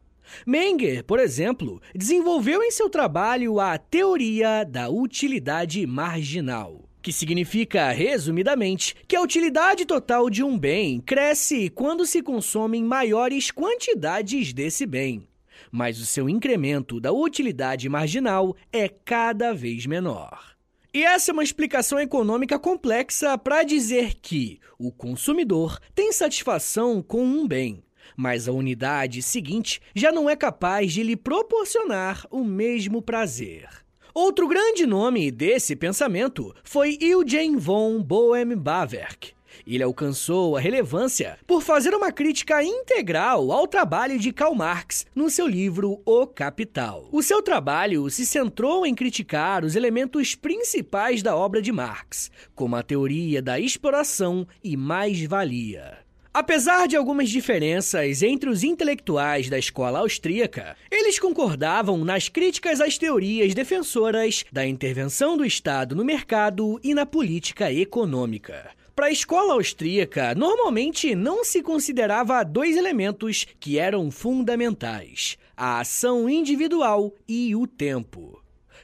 Menger, 0.47 1.03
por 1.03 1.19
exemplo, 1.19 1.83
desenvolveu 1.93 2.63
em 2.63 2.71
seu 2.71 2.89
trabalho 2.89 3.59
a 3.59 3.77
teoria 3.77 4.63
da 4.63 4.89
utilidade 4.89 5.85
marginal. 5.85 6.89
que 7.03 7.13
significa, 7.13 7.91
resumidamente, 7.91 8.95
que 9.09 9.17
a 9.17 9.21
utilidade 9.21 9.85
total 9.85 10.31
de 10.31 10.45
um 10.45 10.57
bem 10.57 11.01
cresce 11.01 11.69
quando 11.69 12.07
se 12.07 12.23
consomem 12.23 12.85
maiores 12.85 13.51
quantidades 13.51 14.55
desse 14.55 14.87
bem, 14.87 15.29
mas 15.75 15.99
o 15.99 16.07
seu 16.07 16.29
incremento 16.29 17.01
da 17.01 17.11
utilidade 17.11 17.89
marginal 17.89 18.55
é 18.73 18.89
cada 18.89 19.53
vez 19.53 19.87
menor. 19.87 20.55
E 20.95 21.03
essa 21.03 21.33
é 21.33 21.35
uma 21.35 21.43
explicação 21.43 21.99
econômica 21.99 22.61
complexa 22.61 23.37
para 23.37 23.65
dizer 23.65 24.15
que 24.23 24.61
o 24.79 24.93
consumidor 24.93 25.81
tem 25.93 26.13
satisfação 26.13 27.03
com 27.03 27.25
um 27.25 27.49
bem, 27.49 27.83
mas 28.17 28.47
a 28.47 28.53
unidade 28.53 29.21
seguinte 29.21 29.81
já 29.97 30.13
não 30.13 30.31
é 30.31 30.37
capaz 30.37 30.93
de 30.93 31.03
lhe 31.03 31.17
proporcionar 31.17 32.25
o 32.31 32.45
mesmo 32.45 33.03
prazer. 33.03 33.69
Outro 34.15 34.47
grande 34.47 34.87
nome 34.87 35.29
desse 35.33 35.75
pensamento 35.75 36.55
foi 36.63 36.97
Eugen 37.01 37.57
von 37.57 38.01
Boehm-Bawerk. 38.01 39.33
Ele 39.67 39.83
alcançou 39.83 40.57
a 40.57 40.61
relevância 40.61 41.39
por 41.47 41.63
fazer 41.63 41.95
uma 41.95 42.13
crítica 42.13 42.63
integral 42.63 43.51
ao 43.53 43.67
trabalho 43.67 44.19
de 44.19 44.33
Karl 44.33 44.55
Marx 44.55 45.07
no 45.15 45.31
seu 45.31 45.47
livro 45.47 46.01
O 46.05 46.27
Capital. 46.27 47.09
O 47.13 47.23
seu 47.23 47.43
trabalho 47.43 48.09
se 48.11 48.27
centrou 48.27 48.87
em 48.87 48.95
criticar 48.95 49.65
os 49.65 49.77
elementos 49.77 50.35
principais 50.35 51.23
da 51.23 51.37
obra 51.37 51.61
de 51.61 51.73
Marx, 51.73 52.31
como 52.55 52.77
a 52.77 52.83
teoria 52.83 53.41
da 53.41 53.59
exploração 53.59 54.47
e 54.63 54.77
mais-valia. 54.77 56.05
Apesar 56.35 56.89
de 56.89 56.97
algumas 56.97 57.31
diferenças 57.31 58.21
entre 58.21 58.51
os 58.51 58.65
intelectuais 58.65 59.49
da 59.49 59.57
escola 59.57 60.01
austríaca, 60.01 60.77
eles 60.91 61.17
concordavam 61.17 62.05
nas 62.05 62.29
críticas 62.29 62.81
às 62.81 62.99
teorias 62.99 63.55
defensoras 63.55 64.45
da 64.51 64.67
intervenção 64.67 65.37
do 65.37 65.45
Estado 65.45 65.95
no 65.95 66.05
mercado 66.05 66.81
e 66.83 66.93
na 66.93 67.07
política 67.07 67.73
econômica. 67.73 68.69
Para 68.95 69.07
a 69.07 69.11
escola 69.11 69.55
austríaca, 69.55 70.37
normalmente 70.37 71.17
não 71.17 71.43
se 71.45 71.61
considerava 71.63 72.45
dois 72.45 72.77
elementos 72.77 73.45
que 73.59 73.77
eram 73.77 74.09
fundamentais: 74.09 75.37
a 75.57 75.81
ação 75.81 76.29
individual 76.31 77.13
e 77.27 77.57
o 77.57 77.67
tempo. 77.67 78.41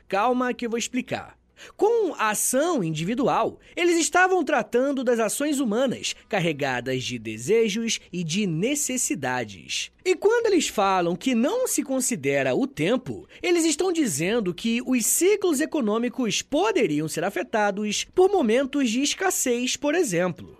Calma 0.09 0.52
que 0.52 0.67
eu 0.67 0.71
vou 0.71 0.79
explicar. 0.79 1.40
Com 1.76 2.14
a 2.14 2.31
ação 2.31 2.83
individual, 2.83 3.59
eles 3.76 3.99
estavam 3.99 4.45
tratando 4.45 5.05
das 5.05 5.19
ações 5.19 5.61
humanas 5.61 6.14
carregadas 6.29 7.05
de 7.05 7.19
desejos 7.19 8.00
e 8.12 8.25
de 8.25 8.47
necessidades. 8.47 9.90
E 10.05 10.14
quando 10.14 10.47
eles 10.47 10.69
falam 10.69 11.14
que 11.14 11.35
não 11.35 11.69
se 11.69 11.83
considera 11.83 12.55
o 12.55 12.67
tempo, 12.67 13.29
eles 13.43 13.64
estão 13.64 13.93
dizendo 13.93 14.55
que 14.55 14.81
os 14.87 15.05
ciclos 15.05 15.61
econômicos 15.61 16.43
poderiam 16.43 17.07
ser 17.07 17.25
afetados 17.25 18.07
por 18.14 18.31
momentos 18.31 18.90
de 18.90 19.02
escassez, 19.02 19.76
por 19.76 19.95
exemplo. 19.95 20.59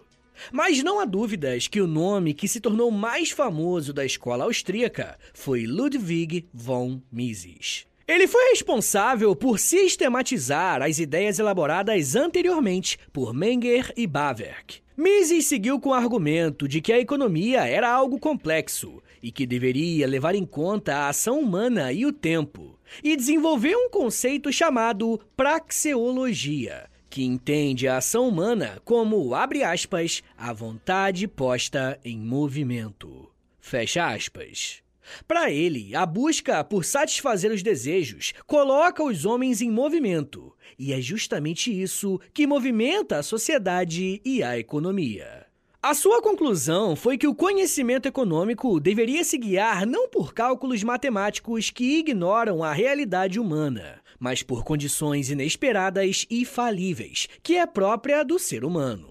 Mas 0.53 0.83
não 0.83 1.01
há 1.01 1.05
dúvidas 1.05 1.69
que 1.69 1.81
o 1.81 1.87
nome 1.87 2.35
que 2.35 2.49
se 2.49 2.61
tornou 2.61 2.91
mais 2.91 3.31
famoso 3.31 3.93
da 3.93 4.05
escola 4.05 4.45
austríaca 4.45 5.19
foi 5.35 5.67
Ludwig 5.67 6.49
von 6.53 7.01
Mises. 7.13 7.87
Ele 8.11 8.27
foi 8.27 8.49
responsável 8.49 9.37
por 9.37 9.57
sistematizar 9.61 10.83
as 10.83 10.99
ideias 10.99 11.39
elaboradas 11.39 12.17
anteriormente 12.17 12.99
por 13.13 13.33
Menger 13.33 13.93
e 13.97 14.05
Bawerk. 14.05 14.81
Mises 14.97 15.47
seguiu 15.47 15.79
com 15.79 15.91
o 15.91 15.95
argumento 15.95 16.67
de 16.67 16.81
que 16.81 16.93
a 16.93 16.99
economia 16.99 17.69
era 17.69 17.89
algo 17.89 18.19
complexo 18.19 19.01
e 19.23 19.31
que 19.31 19.47
deveria 19.47 20.09
levar 20.09 20.35
em 20.35 20.45
conta 20.45 20.97
a 20.97 21.09
ação 21.11 21.39
humana 21.39 21.93
e 21.93 22.05
o 22.05 22.13
tempo, 22.13 22.77
e 23.01 23.15
desenvolveu 23.15 23.79
um 23.79 23.89
conceito 23.89 24.53
chamado 24.53 25.21
praxeologia, 25.37 26.91
que 27.09 27.23
entende 27.23 27.87
a 27.87 27.99
ação 27.99 28.29
humana 28.29 28.83
como, 28.85 29.37
abre 29.37 29.63
aspas, 29.63 30.21
a 30.37 30.53
vontade 30.53 31.29
posta 31.29 31.97
em 32.05 32.19
movimento. 32.19 33.31
Fecha 33.61 34.09
aspas. 34.09 34.83
Para 35.27 35.51
ele, 35.51 35.95
a 35.95 36.05
busca 36.05 36.63
por 36.65 36.85
satisfazer 36.85 37.51
os 37.51 37.63
desejos 37.63 38.33
coloca 38.47 39.03
os 39.03 39.25
homens 39.25 39.61
em 39.61 39.71
movimento, 39.71 40.55
e 40.79 40.93
é 40.93 41.01
justamente 41.01 41.71
isso 41.71 42.21
que 42.33 42.47
movimenta 42.47 43.19
a 43.19 43.23
sociedade 43.23 44.21
e 44.25 44.43
a 44.43 44.59
economia. 44.59 45.47
A 45.83 45.95
sua 45.95 46.21
conclusão 46.21 46.95
foi 46.95 47.17
que 47.17 47.27
o 47.27 47.35
conhecimento 47.35 48.07
econômico 48.07 48.79
deveria 48.79 49.25
se 49.25 49.39
guiar 49.39 49.87
não 49.87 50.11
por 50.11 50.35
cálculos 50.35 50.83
matemáticos 50.83 51.71
que 51.71 51.99
ignoram 51.99 52.63
a 52.63 52.71
realidade 52.71 53.41
humana, 53.41 53.99
mas 54.19 54.43
por 54.43 54.63
condições 54.63 55.31
inesperadas 55.31 56.27
e 56.29 56.45
falíveis, 56.45 57.29
que 57.43 57.57
é 57.57 57.65
própria 57.65 58.23
do 58.23 58.39
ser 58.39 58.63
humano. 58.63 59.10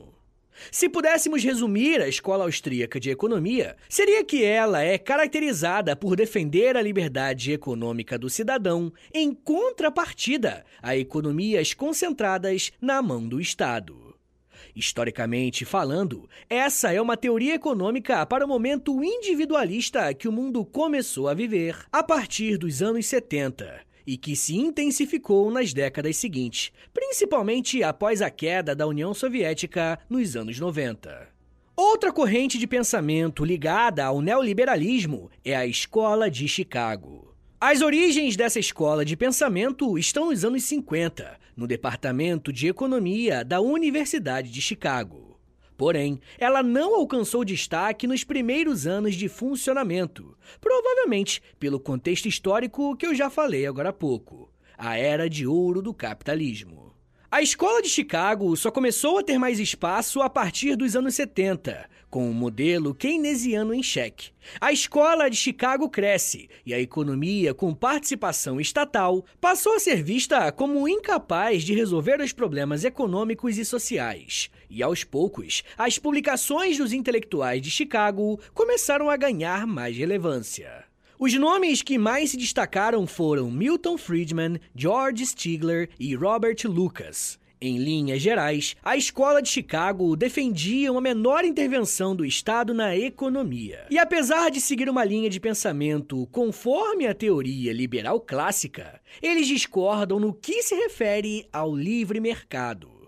Se 0.72 0.90
pudéssemos 0.90 1.44
resumir 1.44 2.02
a 2.02 2.08
escola 2.08 2.44
austríaca 2.44 3.00
de 3.00 3.10
economia, 3.10 3.76
seria 3.88 4.24
que 4.24 4.44
ela 4.44 4.82
é 4.82 4.98
caracterizada 4.98 5.96
por 5.96 6.16
defender 6.16 6.76
a 6.76 6.82
liberdade 6.82 7.52
econômica 7.52 8.18
do 8.18 8.30
cidadão 8.30 8.92
em 9.14 9.34
contrapartida 9.34 10.66
a 10.82 10.96
economias 10.96 11.74
concentradas 11.74 12.72
na 12.82 13.02
mão 13.02 13.28
do 13.28 13.40
Estado. 13.40 14.16
Historicamente 14.76 15.66
falando, 15.66 16.30
essa 16.50 16.94
é 16.94 17.02
uma 17.02 17.18
teoria 17.18 17.56
econômica 17.56 18.26
para 18.26 18.46
o 18.46 18.48
momento 18.48 19.04
individualista 19.04 20.14
que 20.14 20.28
o 20.28 20.32
mundo 20.32 20.64
começou 20.64 21.28
a 21.28 21.34
viver 21.34 21.76
a 21.92 22.04
partir 22.04 22.58
dos 22.58 22.82
anos 22.82 23.06
70 23.08 23.89
e 24.10 24.18
que 24.18 24.36
se 24.36 24.58
intensificou 24.58 25.52
nas 25.52 25.72
décadas 25.72 26.18
seguintes, 26.18 26.72
principalmente 26.92 27.84
após 27.84 28.24
a 28.24 28.30
queda 28.32 28.76
da 28.76 28.88
União 28.88 29.14
Soviética 29.14 30.00
nos 30.10 30.36
anos 30.36 30.60
90. 30.60 31.30
Outra 31.76 32.12
corrente 32.12 32.58
de 32.58 32.66
pensamento 32.66 33.46
ligada 33.46 34.04
ao 34.04 34.20
neoliberalismo 34.20 35.30
é 35.46 35.56
a 35.56 35.68
Escola 35.68 36.28
de 36.28 36.48
Chicago. 36.48 37.36
As 37.62 37.84
origens 37.84 38.36
dessa 38.36 38.60
escola 38.60 39.06
de 39.06 39.16
pensamento 39.16 39.96
estão 39.96 40.32
nos 40.32 40.44
anos 40.44 40.64
50, 40.64 41.40
no 41.56 41.68
Departamento 41.68 42.52
de 42.52 42.68
Economia 42.68 43.46
da 43.46 43.62
Universidade 43.62 44.50
de 44.50 44.60
Chicago. 44.60 45.29
Porém, 45.80 46.20
ela 46.38 46.62
não 46.62 46.94
alcançou 46.94 47.46
destaque 47.46 48.06
nos 48.06 48.26
primeiros 48.26 48.86
anos 48.86 49.16
de 49.16 49.30
funcionamento, 49.30 50.38
provavelmente 50.60 51.42
pelo 51.58 51.80
contexto 51.80 52.28
histórico 52.28 52.96
que 52.98 53.08
eu 53.08 53.16
já 53.16 53.32
falei 53.32 53.66
agora 53.66 53.90
há 53.90 53.94
pouco 53.94 54.52
a 54.78 54.98
era 54.98 55.30
de 55.30 55.46
ouro 55.46 55.82
do 55.82 55.94
capitalismo. 55.94 56.96
A 57.32 57.42
escola 57.42 57.82
de 57.82 57.90
Chicago 57.90 58.56
só 58.58 58.72
começou 58.72 59.20
a 59.20 59.24
ter 59.24 59.38
mais 59.38 59.60
espaço 59.60 60.22
a 60.22 60.30
partir 60.30 60.76
dos 60.78 60.96
anos 60.96 61.16
70, 61.16 61.88
com 62.10 62.30
o 62.30 62.34
modelo 62.34 62.96
keynesiano 62.96 63.74
em 63.74 63.84
xeque. 63.84 64.32
A 64.60 64.72
escola 64.72 65.30
de 65.30 65.36
Chicago 65.36 65.90
cresce 65.90 66.50
e 66.66 66.74
a 66.74 66.80
economia, 66.80 67.54
com 67.54 67.74
participação 67.74 68.60
estatal, 68.60 69.24
passou 69.40 69.76
a 69.76 69.80
ser 69.80 70.02
vista 70.02 70.52
como 70.52 70.88
incapaz 70.88 71.64
de 71.64 71.76
resolver 71.76 72.20
os 72.20 72.34
problemas 72.34 72.84
econômicos 72.84 73.58
e 73.58 73.66
sociais. 73.66 74.50
E 74.70 74.84
aos 74.84 75.04
poucos, 75.04 75.64
as 75.78 75.98
publicações 75.98 76.78
dos 76.78 76.94
intelectuais 76.94 77.62
de 77.62 77.72
Chicago 77.72 78.40
começaram 78.54 79.10
a 79.10 79.18
ganhar 79.18 79.66
mais 79.66 79.98
relevância. 79.98 80.86
Os 81.18 81.34
nomes 81.34 81.82
que 81.82 81.98
mais 81.98 82.32
se 82.32 82.38
destacaram 82.38 83.06
foram 83.06 83.52
Milton 83.52 83.98
Friedman, 83.98 84.60
George 84.76 85.26
Stigler 85.26 85.90
e 86.00 86.16
Robert 86.16 86.58
Lucas. 86.66 87.38
Em 87.62 87.78
linhas 87.78 88.22
gerais, 88.22 88.78
a 88.82 88.96
escola 88.96 89.42
de 89.42 89.50
Chicago 89.50 90.16
defendia 90.16 90.90
uma 90.90 91.02
menor 91.02 91.44
intervenção 91.44 92.16
do 92.16 92.24
Estado 92.24 92.74
na 92.74 92.96
economia. 92.96 93.86
E 93.90 94.00
apesar 94.00 94.50
de 94.50 94.62
seguir 94.62 94.90
uma 94.90 95.04
linha 95.04 95.30
de 95.30 95.42
pensamento 95.42 96.26
conforme 96.32 97.06
a 97.06 97.14
teoria 97.14 97.74
liberal 97.74 98.22
clássica, 98.22 99.02
eles 99.22 99.46
discordam 99.46 100.22
no 100.22 100.34
que 100.34 100.64
se 100.64 100.74
refere 100.74 101.50
ao 101.52 101.76
livre 101.76 102.22
mercado. 102.22 102.99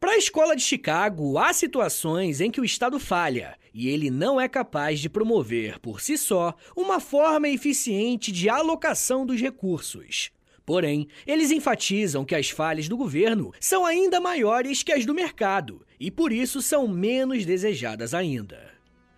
Para 0.00 0.12
a 0.12 0.16
escola 0.16 0.56
de 0.56 0.62
Chicago, 0.62 1.36
há 1.36 1.52
situações 1.52 2.40
em 2.40 2.50
que 2.50 2.58
o 2.58 2.64
Estado 2.64 2.98
falha 2.98 3.58
e 3.74 3.90
ele 3.90 4.10
não 4.10 4.40
é 4.40 4.48
capaz 4.48 4.98
de 4.98 5.10
promover 5.10 5.78
por 5.78 6.00
si 6.00 6.16
só 6.16 6.54
uma 6.74 6.98
forma 6.98 7.50
eficiente 7.50 8.32
de 8.32 8.48
alocação 8.48 9.26
dos 9.26 9.38
recursos. 9.38 10.30
Porém, 10.64 11.06
eles 11.26 11.50
enfatizam 11.50 12.24
que 12.24 12.34
as 12.34 12.48
falhas 12.48 12.88
do 12.88 12.96
governo 12.96 13.52
são 13.60 13.84
ainda 13.84 14.18
maiores 14.18 14.82
que 14.82 14.90
as 14.90 15.04
do 15.04 15.12
mercado 15.12 15.86
e 16.00 16.10
por 16.10 16.32
isso 16.32 16.62
são 16.62 16.88
menos 16.88 17.44
desejadas 17.44 18.14
ainda. 18.14 18.70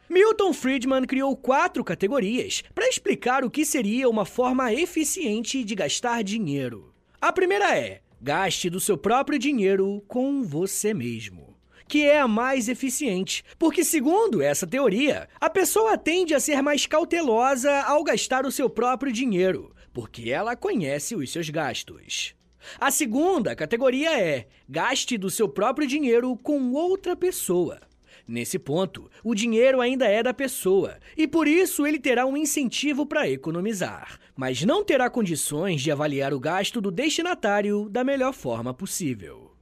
Milton 0.09 0.53
Friedman 0.53 1.05
criou 1.05 1.37
quatro 1.37 1.85
categorias 1.85 2.65
para 2.75 2.89
explicar 2.89 3.45
o 3.45 3.51
que 3.51 3.65
seria 3.65 4.09
uma 4.09 4.25
forma 4.25 4.73
eficiente 4.73 5.63
de 5.63 5.77
gastar 5.77 6.25
dinheiro. 6.25 6.93
A 7.21 7.33
primeira 7.33 7.79
é: 7.79 8.02
gaste 8.23 8.71
do 8.71 8.79
seu 8.79 8.97
próprio 8.97 9.37
dinheiro 9.37 10.01
com 10.07 10.45
você 10.45 10.95
mesmo. 10.95 11.57
Que 11.89 12.07
é 12.07 12.21
a 12.21 12.29
mais 12.29 12.69
eficiente, 12.69 13.45
porque, 13.59 13.83
segundo 13.83 14.41
essa 14.41 14.65
teoria, 14.65 15.29
a 15.41 15.51
pessoa 15.51 15.99
tende 15.99 16.33
a 16.33 16.39
ser 16.39 16.63
mais 16.63 16.87
cautelosa 16.87 17.83
ao 17.83 18.05
gastar 18.05 18.47
o 18.47 18.53
seu 18.53 18.71
próprio 18.71 19.13
dinheiro, 19.13 19.75
porque 19.93 20.31
ela 20.31 20.55
conhece 20.55 21.17
os 21.17 21.33
seus 21.33 21.51
gastos. 21.51 22.35
A 22.79 22.93
segunda 22.93 23.57
categoria 23.57 24.17
é 24.19 24.47
gaste 24.69 25.19
do 25.19 25.29
seu 25.29 25.49
próprio 25.49 25.87
dinheiro 25.87 26.37
com 26.37 26.73
outra 26.73 27.17
pessoa. 27.17 27.81
Nesse 28.27 28.59
ponto, 28.59 29.11
o 29.23 29.35
dinheiro 29.35 29.81
ainda 29.81 30.07
é 30.07 30.23
da 30.23 30.33
pessoa 30.33 30.99
e 31.17 31.27
por 31.27 31.49
isso 31.49 31.87
ele 31.87 31.99
terá 31.99 32.25
um 32.27 32.37
incentivo 32.37 33.05
para 33.05 33.29
economizar, 33.29 34.19
mas 34.37 34.63
não 34.63 34.85
terá 34.85 35.11
condições 35.11 35.83
de 35.83 35.91
avaliar 35.91 36.33
o 36.33 36.41
gasto 36.41 36.81
do 36.81 36.91
destinatário 36.91 37.89
da 37.89 38.05
melhor 38.05 38.33
forma 38.33 38.73
possível. 38.73 39.53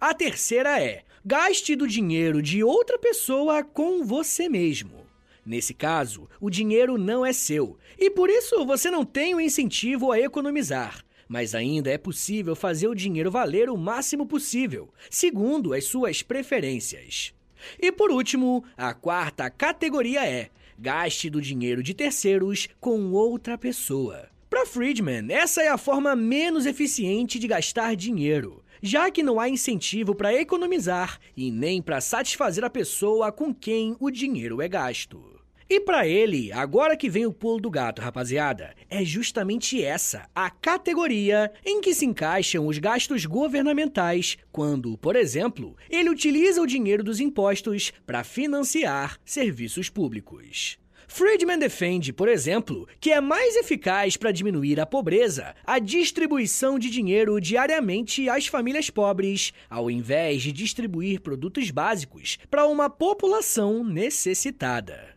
A 0.00 0.12
terceira 0.14 0.80
é 0.82 1.04
gaste 1.24 1.76
do 1.76 1.86
dinheiro 1.86 2.40
de 2.40 2.62
outra 2.62 2.98
pessoa 2.98 3.62
com 3.62 4.04
você 4.04 4.48
mesmo. 4.48 5.06
Nesse 5.44 5.72
caso, 5.72 6.28
o 6.40 6.50
dinheiro 6.50 6.98
não 6.98 7.24
é 7.24 7.32
seu 7.32 7.78
e 7.98 8.10
por 8.10 8.28
isso 8.28 8.66
você 8.66 8.90
não 8.90 9.04
tem 9.04 9.34
o 9.34 9.40
incentivo 9.40 10.10
a 10.10 10.18
economizar. 10.18 11.04
Mas 11.28 11.54
ainda 11.54 11.90
é 11.90 11.98
possível 11.98 12.54
fazer 12.54 12.88
o 12.88 12.94
dinheiro 12.94 13.30
valer 13.30 13.68
o 13.68 13.76
máximo 13.76 14.26
possível, 14.26 14.92
segundo 15.10 15.74
as 15.74 15.84
suas 15.84 16.22
preferências. 16.22 17.35
E 17.80 17.90
por 17.92 18.10
último, 18.10 18.64
a 18.76 18.94
quarta 18.94 19.48
categoria 19.50 20.26
é 20.26 20.50
gaste 20.78 21.30
do 21.30 21.40
dinheiro 21.40 21.82
de 21.82 21.94
terceiros 21.94 22.68
com 22.80 23.12
outra 23.12 23.56
pessoa. 23.56 24.28
Para 24.48 24.66
Friedman, 24.66 25.32
essa 25.32 25.62
é 25.62 25.68
a 25.68 25.78
forma 25.78 26.14
menos 26.14 26.66
eficiente 26.66 27.38
de 27.38 27.48
gastar 27.48 27.96
dinheiro, 27.96 28.62
já 28.80 29.10
que 29.10 29.22
não 29.22 29.40
há 29.40 29.48
incentivo 29.48 30.14
para 30.14 30.34
economizar 30.34 31.18
e 31.36 31.50
nem 31.50 31.82
para 31.82 32.00
satisfazer 32.00 32.64
a 32.64 32.70
pessoa 32.70 33.32
com 33.32 33.54
quem 33.54 33.96
o 33.98 34.10
dinheiro 34.10 34.62
é 34.62 34.68
gasto. 34.68 35.35
E 35.68 35.80
para 35.80 36.06
ele, 36.06 36.52
agora 36.52 36.96
que 36.96 37.10
vem 37.10 37.26
o 37.26 37.32
pulo 37.32 37.60
do 37.60 37.68
gato, 37.68 38.00
rapaziada, 38.00 38.72
é 38.88 39.04
justamente 39.04 39.82
essa 39.82 40.28
a 40.32 40.48
categoria 40.48 41.52
em 41.64 41.80
que 41.80 41.92
se 41.92 42.06
encaixam 42.06 42.68
os 42.68 42.78
gastos 42.78 43.26
governamentais 43.26 44.38
quando, 44.52 44.96
por 44.98 45.16
exemplo, 45.16 45.76
ele 45.90 46.08
utiliza 46.08 46.62
o 46.62 46.66
dinheiro 46.68 47.02
dos 47.02 47.18
impostos 47.18 47.92
para 48.06 48.22
financiar 48.22 49.18
serviços 49.24 49.90
públicos. 49.90 50.78
Friedman 51.08 51.58
defende, 51.58 52.12
por 52.12 52.28
exemplo, 52.28 52.86
que 53.00 53.10
é 53.10 53.20
mais 53.20 53.56
eficaz 53.56 54.16
para 54.16 54.30
diminuir 54.30 54.78
a 54.78 54.86
pobreza 54.86 55.52
a 55.64 55.80
distribuição 55.80 56.78
de 56.78 56.88
dinheiro 56.90 57.40
diariamente 57.40 58.28
às 58.28 58.46
famílias 58.46 58.88
pobres, 58.88 59.52
ao 59.68 59.90
invés 59.90 60.42
de 60.42 60.52
distribuir 60.52 61.20
produtos 61.20 61.72
básicos 61.72 62.38
para 62.48 62.66
uma 62.66 62.88
população 62.88 63.82
necessitada. 63.82 65.15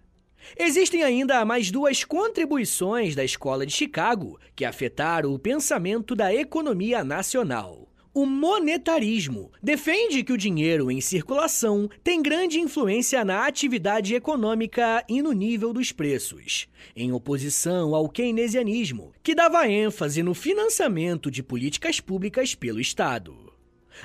Existem 0.57 1.03
ainda 1.03 1.43
mais 1.45 1.71
duas 1.71 2.03
contribuições 2.03 3.15
da 3.15 3.23
Escola 3.23 3.65
de 3.65 3.73
Chicago 3.73 4.39
que 4.55 4.65
afetaram 4.65 5.33
o 5.33 5.39
pensamento 5.39 6.15
da 6.15 6.33
economia 6.33 7.03
nacional. 7.03 7.89
O 8.11 8.25
monetarismo 8.25 9.51
defende 9.61 10.23
que 10.23 10.33
o 10.33 10.37
dinheiro 10.37 10.89
em 10.89 10.99
circulação 10.99 11.87
tem 12.03 12.21
grande 12.21 12.59
influência 12.59 13.23
na 13.23 13.45
atividade 13.45 14.15
econômica 14.15 15.05
e 15.07 15.21
no 15.21 15.31
nível 15.31 15.71
dos 15.71 15.91
preços, 15.91 16.67
em 16.95 17.11
oposição 17.13 17.93
ao 17.93 18.09
keynesianismo, 18.09 19.13
que 19.21 19.35
dava 19.35 19.69
ênfase 19.69 20.23
no 20.23 20.33
financiamento 20.33 21.29
de 21.29 21.43
políticas 21.43 21.99
públicas 21.99 22.55
pelo 22.55 22.79
Estado. 22.79 23.53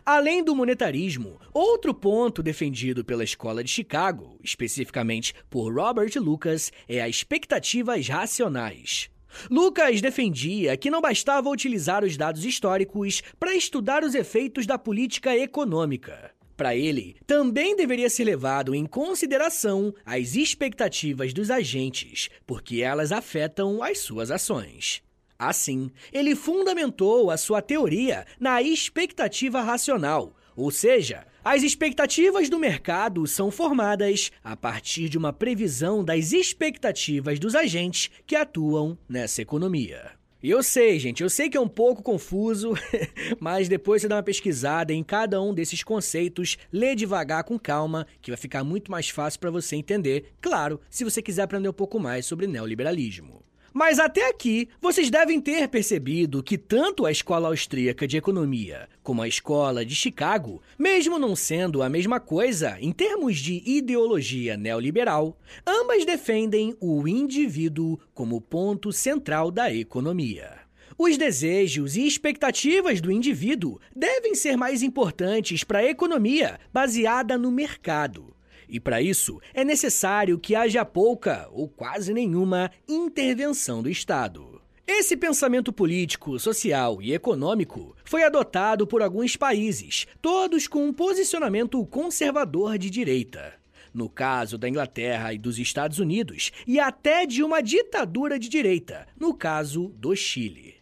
Além 0.04 0.42
do 0.42 0.54
monetarismo, 0.54 1.38
outro 1.52 1.92
ponto 1.92 2.42
defendido 2.42 3.04
pela 3.04 3.24
Escola 3.24 3.62
de 3.62 3.70
Chicago, 3.70 4.38
especificamente 4.42 5.34
por 5.50 5.74
Robert 5.74 6.12
Lucas, 6.16 6.72
é 6.88 7.02
as 7.02 7.10
expectativas 7.10 8.08
racionais. 8.08 9.10
Lucas 9.50 10.00
defendia 10.00 10.76
que 10.76 10.90
não 10.90 11.00
bastava 11.00 11.48
utilizar 11.48 12.04
os 12.04 12.16
dados 12.16 12.44
históricos 12.44 13.22
para 13.38 13.54
estudar 13.54 14.04
os 14.04 14.14
efeitos 14.14 14.66
da 14.66 14.78
política 14.78 15.36
econômica. 15.36 16.30
Para 16.56 16.76
ele, 16.76 17.16
também 17.26 17.74
deveria 17.74 18.08
ser 18.08 18.24
levado 18.24 18.74
em 18.74 18.86
consideração 18.86 19.92
as 20.06 20.36
expectativas 20.36 21.32
dos 21.32 21.50
agentes, 21.50 22.30
porque 22.46 22.80
elas 22.80 23.10
afetam 23.10 23.82
as 23.82 23.98
suas 23.98 24.30
ações. 24.30 25.02
Assim, 25.38 25.90
ele 26.12 26.34
fundamentou 26.34 27.30
a 27.30 27.36
sua 27.36 27.60
teoria 27.60 28.26
na 28.38 28.62
expectativa 28.62 29.60
racional, 29.60 30.34
ou 30.56 30.70
seja, 30.70 31.26
as 31.44 31.62
expectativas 31.62 32.48
do 32.48 32.58
mercado 32.58 33.26
são 33.26 33.50
formadas 33.50 34.30
a 34.42 34.56
partir 34.56 35.08
de 35.08 35.18
uma 35.18 35.32
previsão 35.32 36.04
das 36.04 36.32
expectativas 36.32 37.38
dos 37.38 37.54
agentes 37.54 38.10
que 38.26 38.36
atuam 38.36 38.96
nessa 39.08 39.42
economia. 39.42 40.12
E 40.42 40.50
eu 40.50 40.62
sei, 40.62 40.98
gente, 40.98 41.22
eu 41.22 41.30
sei 41.30 41.48
que 41.48 41.56
é 41.56 41.60
um 41.60 41.66
pouco 41.66 42.02
confuso, 42.02 42.74
mas 43.40 43.66
depois 43.66 44.02
você 44.02 44.08
dá 44.08 44.16
uma 44.16 44.22
pesquisada 44.22 44.92
em 44.92 45.02
cada 45.02 45.40
um 45.40 45.54
desses 45.54 45.82
conceitos, 45.82 46.58
lê 46.70 46.94
devagar 46.94 47.44
com 47.44 47.58
calma, 47.58 48.06
que 48.20 48.30
vai 48.30 48.36
ficar 48.36 48.62
muito 48.62 48.90
mais 48.90 49.08
fácil 49.08 49.40
para 49.40 49.50
você 49.50 49.74
entender, 49.74 50.34
claro, 50.42 50.80
se 50.90 51.02
você 51.02 51.22
quiser 51.22 51.42
aprender 51.42 51.68
um 51.68 51.72
pouco 51.72 51.98
mais 51.98 52.26
sobre 52.26 52.46
neoliberalismo. 52.46 53.42
Mas 53.74 53.98
até 53.98 54.28
aqui, 54.28 54.68
vocês 54.80 55.10
devem 55.10 55.40
ter 55.40 55.66
percebido 55.66 56.44
que 56.44 56.56
tanto 56.56 57.04
a 57.04 57.10
Escola 57.10 57.48
Austríaca 57.48 58.06
de 58.06 58.16
Economia 58.16 58.88
como 59.02 59.20
a 59.20 59.26
Escola 59.26 59.84
de 59.84 59.96
Chicago, 59.96 60.62
mesmo 60.78 61.18
não 61.18 61.34
sendo 61.34 61.82
a 61.82 61.88
mesma 61.88 62.20
coisa 62.20 62.78
em 62.80 62.92
termos 62.92 63.36
de 63.36 63.64
ideologia 63.66 64.56
neoliberal, 64.56 65.36
ambas 65.66 66.04
defendem 66.04 66.76
o 66.80 67.08
indivíduo 67.08 67.98
como 68.14 68.40
ponto 68.40 68.92
central 68.92 69.50
da 69.50 69.74
economia. 69.74 70.52
Os 70.96 71.18
desejos 71.18 71.96
e 71.96 72.06
expectativas 72.06 73.00
do 73.00 73.10
indivíduo 73.10 73.80
devem 73.94 74.36
ser 74.36 74.56
mais 74.56 74.84
importantes 74.84 75.64
para 75.64 75.80
a 75.80 75.90
economia 75.90 76.60
baseada 76.72 77.36
no 77.36 77.50
mercado 77.50 78.34
e 78.68 78.78
para 78.80 79.00
isso 79.02 79.40
é 79.52 79.64
necessário 79.64 80.38
que 80.38 80.54
haja 80.54 80.84
pouca 80.84 81.48
ou 81.52 81.68
quase 81.68 82.12
nenhuma 82.12 82.70
intervenção 82.88 83.82
do 83.82 83.90
Estado. 83.90 84.60
Esse 84.86 85.16
pensamento 85.16 85.72
político, 85.72 86.38
social 86.38 87.00
e 87.00 87.14
econômico 87.14 87.96
foi 88.04 88.22
adotado 88.22 88.86
por 88.86 89.00
alguns 89.00 89.34
países, 89.34 90.06
todos 90.20 90.68
com 90.68 90.86
um 90.86 90.92
posicionamento 90.92 91.84
conservador 91.86 92.76
de 92.76 92.90
direita. 92.90 93.54
No 93.94 94.10
caso 94.10 94.58
da 94.58 94.68
Inglaterra 94.68 95.32
e 95.32 95.38
dos 95.38 95.58
Estados 95.58 95.98
Unidos, 95.98 96.52
e 96.66 96.78
até 96.78 97.24
de 97.24 97.42
uma 97.42 97.62
ditadura 97.62 98.38
de 98.38 98.48
direita, 98.48 99.06
no 99.18 99.32
caso 99.32 99.88
do 99.96 100.14
Chile. 100.14 100.73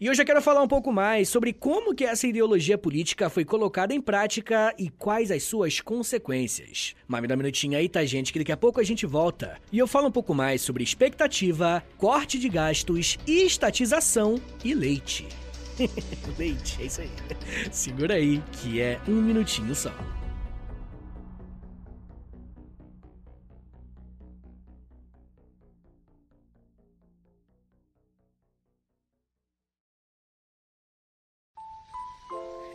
E 0.00 0.08
hoje 0.08 0.22
eu 0.22 0.26
quero 0.26 0.42
falar 0.42 0.62
um 0.62 0.68
pouco 0.68 0.92
mais 0.92 1.28
sobre 1.28 1.52
como 1.52 1.94
que 1.94 2.04
essa 2.04 2.26
ideologia 2.26 2.76
política 2.76 3.30
foi 3.30 3.44
colocada 3.44 3.94
em 3.94 4.00
prática 4.00 4.74
e 4.78 4.88
quais 4.90 5.30
as 5.30 5.42
suas 5.42 5.80
consequências. 5.80 6.94
Mas 7.06 7.22
me 7.22 7.28
dá 7.28 7.34
um 7.34 7.38
minutinho 7.38 7.78
aí, 7.78 7.88
tá, 7.88 8.04
gente, 8.04 8.32
que 8.32 8.38
daqui 8.38 8.52
a 8.52 8.56
pouco 8.56 8.80
a 8.80 8.84
gente 8.84 9.06
volta. 9.06 9.58
E 9.70 9.78
eu 9.78 9.86
falo 9.86 10.08
um 10.08 10.12
pouco 10.12 10.34
mais 10.34 10.62
sobre 10.62 10.82
expectativa, 10.82 11.82
corte 11.96 12.38
de 12.38 12.48
gastos, 12.48 13.18
estatização 13.26 14.40
e 14.64 14.74
leite. 14.74 15.26
leite, 16.38 16.80
é 16.80 16.86
isso 16.86 17.00
aí. 17.00 17.10
Segura 17.70 18.14
aí, 18.14 18.42
que 18.52 18.80
é 18.80 19.00
um 19.08 19.22
minutinho 19.22 19.74
só. 19.74 19.92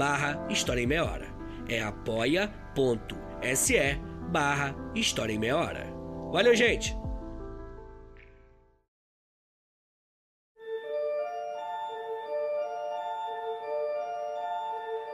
barra 0.00 0.46
História 0.48 0.80
em 0.80 0.86
Meia 0.86 1.04
Hora. 1.04 1.26
É 1.68 1.82
apoia.se 1.82 2.54
barra 4.32 4.74
História 4.94 5.34
em 5.34 5.38
Meia 5.38 5.58
Hora. 5.58 5.86
Valeu, 6.32 6.56
gente! 6.56 6.96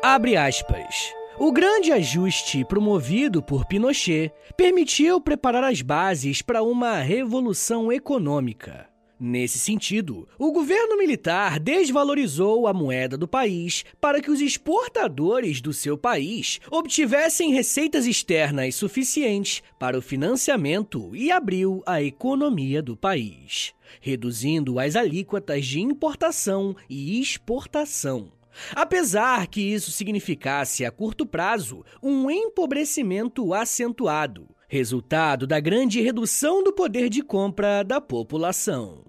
Abre 0.01 0.37
aspas. 0.37 1.13
O 1.37 1.51
grande 1.51 1.91
ajuste 1.91 2.65
promovido 2.65 3.43
por 3.43 3.67
Pinochet 3.67 4.33
permitiu 4.57 5.21
preparar 5.21 5.65
as 5.65 5.83
bases 5.83 6.43
para 6.43 6.63
uma 6.63 6.99
revolução 6.99 7.93
econômica. 7.93 8.89
Nesse 9.19 9.59
sentido, 9.59 10.29
o 10.39 10.53
governo 10.53 10.99
militar 10.99 11.59
desvalorizou 11.59 12.67
a 12.67 12.75
moeda 12.75 13.17
do 13.17 13.27
país 13.27 13.83
para 13.99 14.21
que 14.21 14.31
os 14.31 14.43
exportadores 14.43 15.63
do 15.63 15.73
seu 15.73 15.97
país 15.97 16.61
obtivessem 16.71 17.51
receitas 17.51 18.07
externas 18.07 18.75
suficientes 18.75 19.63
para 19.79 19.99
o 19.99 20.03
financiamento 20.03 21.17
e 21.17 21.31
abriu 21.31 21.83
a 21.87 22.03
economia 22.03 22.83
do 22.83 22.95
país, 22.95 23.73
reduzindo 24.03 24.79
as 24.79 24.95
alíquotas 24.95 25.65
de 25.65 25.81
importação 25.81 26.77
e 26.87 27.19
exportação. 27.19 28.31
Apesar 28.75 29.47
que 29.47 29.63
isso 29.63 29.91
significasse 29.91 30.85
a 30.85 30.91
curto 30.91 31.25
prazo 31.25 31.83
um 32.03 32.31
empobrecimento 32.31 33.55
acentuado, 33.55 34.56
resultado 34.69 35.47
da 35.47 35.61
grande 35.61 36.01
redução 36.01 36.63
do 36.63 36.73
poder 36.73 37.09
de 37.09 37.23
compra 37.23 37.83
da 37.83 38.01
população. 38.01 39.05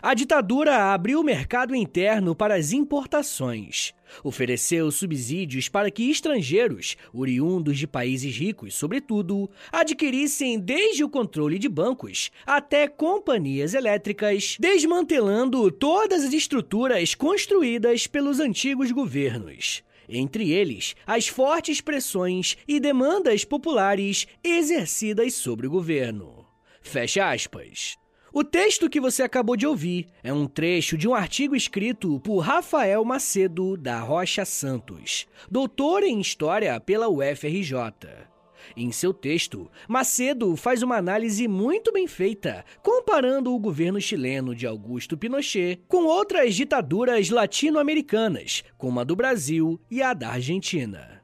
A 0.00 0.14
ditadura 0.14 0.92
abriu 0.94 1.20
o 1.20 1.24
mercado 1.24 1.74
interno 1.74 2.34
para 2.34 2.54
as 2.54 2.72
importações. 2.72 3.92
Ofereceu 4.24 4.90
subsídios 4.90 5.68
para 5.68 5.90
que 5.90 6.10
estrangeiros, 6.10 6.96
oriundos 7.12 7.78
de 7.78 7.86
países 7.86 8.34
ricos, 8.36 8.74
sobretudo, 8.74 9.50
adquirissem 9.70 10.58
desde 10.58 11.04
o 11.04 11.10
controle 11.10 11.58
de 11.58 11.68
bancos 11.68 12.30
até 12.46 12.88
companhias 12.88 13.74
elétricas, 13.74 14.56
desmantelando 14.58 15.70
todas 15.70 16.24
as 16.24 16.32
estruturas 16.32 17.14
construídas 17.14 18.06
pelos 18.06 18.40
antigos 18.40 18.90
governos 18.92 19.82
entre 20.08 20.50
eles 20.50 20.94
as 21.06 21.28
fortes 21.28 21.80
pressões 21.80 22.56
e 22.66 22.78
demandas 22.80 23.44
populares 23.44 24.26
exercidas 24.42 25.34
sobre 25.34 25.66
o 25.66 25.70
governo. 25.70 26.46
Fecha 26.80 27.30
aspas. 27.30 27.96
O 28.34 28.42
texto 28.42 28.88
que 28.88 28.98
você 28.98 29.22
acabou 29.22 29.56
de 29.56 29.66
ouvir 29.66 30.06
é 30.22 30.32
um 30.32 30.46
trecho 30.46 30.96
de 30.96 31.06
um 31.06 31.14
artigo 31.14 31.54
escrito 31.54 32.18
por 32.20 32.38
Rafael 32.38 33.04
Macedo 33.04 33.76
da 33.76 34.00
Rocha 34.00 34.46
Santos, 34.46 35.26
doutor 35.50 36.02
em 36.02 36.18
História 36.18 36.80
pela 36.80 37.08
UFRJ. 37.08 38.31
Em 38.76 38.90
seu 38.90 39.12
texto, 39.12 39.70
Macedo 39.88 40.56
faz 40.56 40.82
uma 40.82 40.96
análise 40.96 41.46
muito 41.46 41.92
bem 41.92 42.06
feita, 42.06 42.64
comparando 42.82 43.54
o 43.54 43.58
governo 43.58 44.00
chileno 44.00 44.54
de 44.54 44.66
Augusto 44.66 45.16
Pinochet 45.16 45.80
com 45.86 46.04
outras 46.04 46.54
ditaduras 46.54 47.30
latino-americanas, 47.30 48.62
como 48.78 49.00
a 49.00 49.04
do 49.04 49.16
Brasil 49.16 49.80
e 49.90 50.02
a 50.02 50.14
da 50.14 50.30
Argentina. 50.30 51.22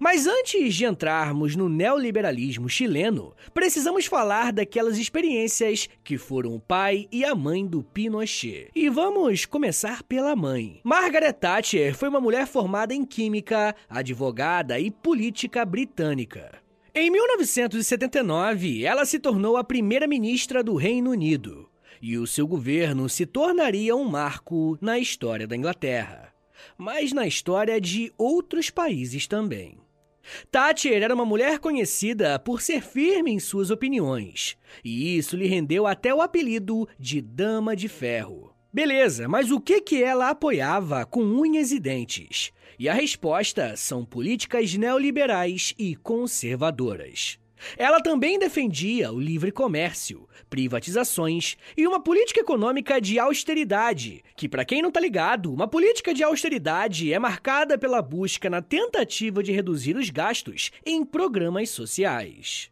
Mas 0.00 0.26
antes 0.26 0.74
de 0.74 0.84
entrarmos 0.84 1.56
no 1.56 1.68
neoliberalismo 1.68 2.68
chileno, 2.68 3.34
precisamos 3.54 4.06
falar 4.06 4.52
daquelas 4.52 4.98
experiências 4.98 5.88
que 6.02 6.18
foram 6.18 6.54
o 6.54 6.60
pai 6.60 7.06
e 7.12 7.24
a 7.24 7.34
mãe 7.34 7.66
do 7.66 7.82
Pinochet. 7.82 8.70
E 8.74 8.88
vamos 8.88 9.44
começar 9.44 10.02
pela 10.02 10.34
mãe. 10.34 10.80
Margaret 10.84 11.32
Thatcher 11.32 11.94
foi 11.94 12.08
uma 12.08 12.20
mulher 12.20 12.46
formada 12.46 12.94
em 12.94 13.04
química, 13.04 13.74
advogada 13.88 14.78
e 14.78 14.90
política 14.90 15.64
britânica. 15.64 16.67
Em 17.00 17.10
1979, 17.10 18.84
ela 18.84 19.04
se 19.04 19.20
tornou 19.20 19.56
a 19.56 19.62
primeira-ministra 19.62 20.64
do 20.64 20.74
Reino 20.74 21.10
Unido, 21.10 21.70
e 22.02 22.18
o 22.18 22.26
seu 22.26 22.44
governo 22.44 23.08
se 23.08 23.24
tornaria 23.24 23.94
um 23.94 24.02
marco 24.02 24.76
na 24.80 24.98
história 24.98 25.46
da 25.46 25.56
Inglaterra 25.56 26.28
mas 26.76 27.12
na 27.12 27.26
história 27.26 27.80
de 27.80 28.12
outros 28.16 28.70
países 28.70 29.26
também. 29.26 29.78
Thatcher 30.50 31.02
era 31.02 31.14
uma 31.14 31.24
mulher 31.24 31.58
conhecida 31.58 32.38
por 32.38 32.60
ser 32.60 32.82
firme 32.82 33.32
em 33.32 33.40
suas 33.40 33.70
opiniões, 33.70 34.58
e 34.84 35.16
isso 35.16 35.36
lhe 35.36 35.46
rendeu 35.46 35.86
até 35.86 36.14
o 36.14 36.20
apelido 36.20 36.86
de 36.98 37.22
Dama 37.22 37.74
de 37.74 37.88
Ferro. 37.88 38.47
Beleza, 38.70 39.26
mas 39.26 39.50
o 39.50 39.58
que 39.58 39.80
que 39.80 40.02
ela 40.02 40.28
apoiava 40.28 41.06
com 41.06 41.22
unhas 41.22 41.72
e 41.72 41.80
dentes? 41.80 42.52
E 42.78 42.86
a 42.86 42.92
resposta 42.92 43.74
são 43.76 44.04
políticas 44.04 44.74
neoliberais 44.74 45.74
e 45.78 45.96
conservadoras. 45.96 47.38
Ela 47.78 48.00
também 48.00 48.38
defendia 48.38 49.10
o 49.10 49.18
livre 49.18 49.50
comércio, 49.50 50.28
privatizações 50.50 51.56
e 51.76 51.86
uma 51.86 51.98
política 51.98 52.40
econômica 52.40 53.00
de 53.00 53.18
austeridade, 53.18 54.22
que, 54.36 54.48
para 54.48 54.66
quem 54.66 54.82
não 54.82 54.92
tá 54.92 55.00
ligado, 55.00 55.52
uma 55.52 55.66
política 55.66 56.12
de 56.12 56.22
austeridade 56.22 57.12
é 57.12 57.18
marcada 57.18 57.78
pela 57.78 58.02
busca 58.02 58.50
na 58.50 58.60
tentativa 58.60 59.42
de 59.42 59.50
reduzir 59.50 59.96
os 59.96 60.10
gastos 60.10 60.70
em 60.84 61.04
programas 61.04 61.70
sociais. 61.70 62.70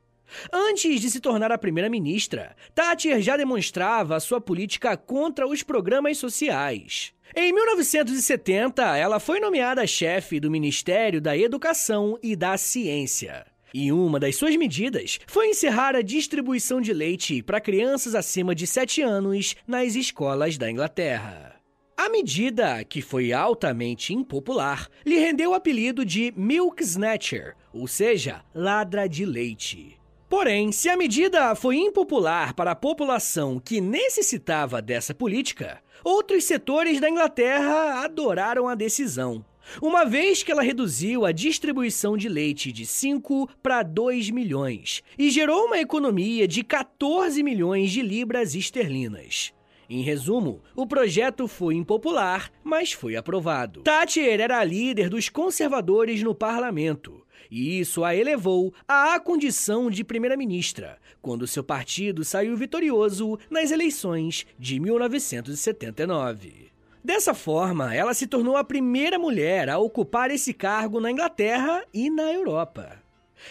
Antes 0.52 1.00
de 1.00 1.10
se 1.10 1.20
tornar 1.20 1.52
a 1.52 1.58
primeira-ministra, 1.58 2.54
Thatcher 2.74 3.20
já 3.20 3.36
demonstrava 3.36 4.20
sua 4.20 4.40
política 4.40 4.96
contra 4.96 5.46
os 5.46 5.62
programas 5.62 6.18
sociais. 6.18 7.12
Em 7.34 7.52
1970, 7.52 8.96
ela 8.96 9.18
foi 9.18 9.40
nomeada 9.40 9.86
chefe 9.86 10.38
do 10.38 10.50
Ministério 10.50 11.20
da 11.20 11.36
Educação 11.36 12.18
e 12.22 12.36
da 12.36 12.56
Ciência. 12.56 13.46
E 13.74 13.92
uma 13.92 14.18
das 14.18 14.36
suas 14.36 14.56
medidas 14.56 15.18
foi 15.26 15.48
encerrar 15.48 15.94
a 15.94 16.02
distribuição 16.02 16.80
de 16.80 16.92
leite 16.92 17.42
para 17.42 17.60
crianças 17.60 18.14
acima 18.14 18.54
de 18.54 18.66
7 18.66 19.02
anos 19.02 19.54
nas 19.66 19.94
escolas 19.94 20.56
da 20.56 20.70
Inglaterra. 20.70 21.56
A 21.96 22.08
medida, 22.08 22.84
que 22.84 23.02
foi 23.02 23.32
altamente 23.32 24.14
impopular, 24.14 24.88
lhe 25.04 25.18
rendeu 25.18 25.50
o 25.50 25.54
apelido 25.54 26.04
de 26.04 26.32
Milk 26.36 26.82
Snatcher, 26.82 27.54
ou 27.72 27.88
seja, 27.88 28.44
ladra 28.54 29.08
de 29.08 29.24
leite. 29.24 29.95
Porém, 30.28 30.72
se 30.72 30.88
a 30.88 30.96
medida 30.96 31.54
foi 31.54 31.76
impopular 31.76 32.52
para 32.54 32.72
a 32.72 32.76
população 32.76 33.60
que 33.60 33.80
necessitava 33.80 34.82
dessa 34.82 35.14
política, 35.14 35.80
outros 36.02 36.44
setores 36.44 37.00
da 37.00 37.08
Inglaterra 37.08 38.02
adoraram 38.04 38.68
a 38.68 38.74
decisão 38.74 39.44
uma 39.82 40.04
vez 40.04 40.42
que 40.42 40.52
ela 40.52 40.62
reduziu 40.62 41.24
a 41.24 41.32
distribuição 41.32 42.16
de 42.16 42.28
leite 42.28 42.70
de 42.70 42.86
5 42.86 43.48
para 43.62 43.82
2 43.82 44.30
milhões 44.30 45.02
e 45.18 45.30
gerou 45.30 45.66
uma 45.66 45.78
economia 45.78 46.46
de 46.46 46.62
14 46.62 47.42
milhões 47.42 47.90
de 47.90 48.02
libras 48.02 48.54
esterlinas. 48.54 49.52
Em 49.88 50.02
resumo, 50.02 50.62
o 50.74 50.84
projeto 50.84 51.46
foi 51.46 51.76
impopular, 51.76 52.50
mas 52.64 52.92
foi 52.92 53.14
aprovado. 53.14 53.82
Thatcher 53.82 54.40
era 54.40 54.58
a 54.58 54.64
líder 54.64 55.08
dos 55.08 55.28
conservadores 55.28 56.22
no 56.22 56.34
parlamento, 56.34 57.24
e 57.50 57.80
isso 57.80 58.04
a 58.04 58.14
elevou 58.14 58.72
à 58.86 59.18
condição 59.18 59.90
de 59.90 60.04
primeira-ministra, 60.04 60.98
quando 61.20 61.46
seu 61.46 61.64
partido 61.64 62.24
saiu 62.24 62.56
vitorioso 62.56 63.38
nas 63.50 63.70
eleições 63.70 64.46
de 64.58 64.78
1979. 64.80 66.70
Dessa 67.02 67.34
forma, 67.34 67.94
ela 67.94 68.14
se 68.14 68.26
tornou 68.26 68.56
a 68.56 68.64
primeira 68.64 69.18
mulher 69.18 69.68
a 69.68 69.78
ocupar 69.78 70.30
esse 70.30 70.52
cargo 70.52 71.00
na 71.00 71.10
Inglaterra 71.10 71.84
e 71.94 72.10
na 72.10 72.32
Europa. 72.32 73.00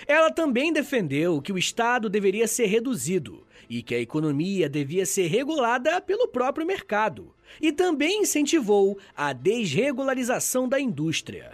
Ela 0.08 0.30
também 0.30 0.74
defendeu 0.74 1.42
que 1.42 1.54
o 1.54 1.58
Estado 1.58 2.10
deveria 2.10 2.48
ser 2.48 2.66
reduzido 2.66 3.46
e 3.70 3.82
que 3.82 3.96
a 3.96 4.00
economia 4.00 4.70
devia 4.70 5.06
ser 5.06 5.28
regulada 5.28 6.00
pelo 6.02 6.28
próprio 6.28 6.68
mercado, 6.68 7.34
e 7.62 7.72
também 7.72 8.22
incentivou 8.22 8.98
a 9.16 9.34
desregularização 9.34 10.68
da 10.68 10.80
indústria. 10.80 11.54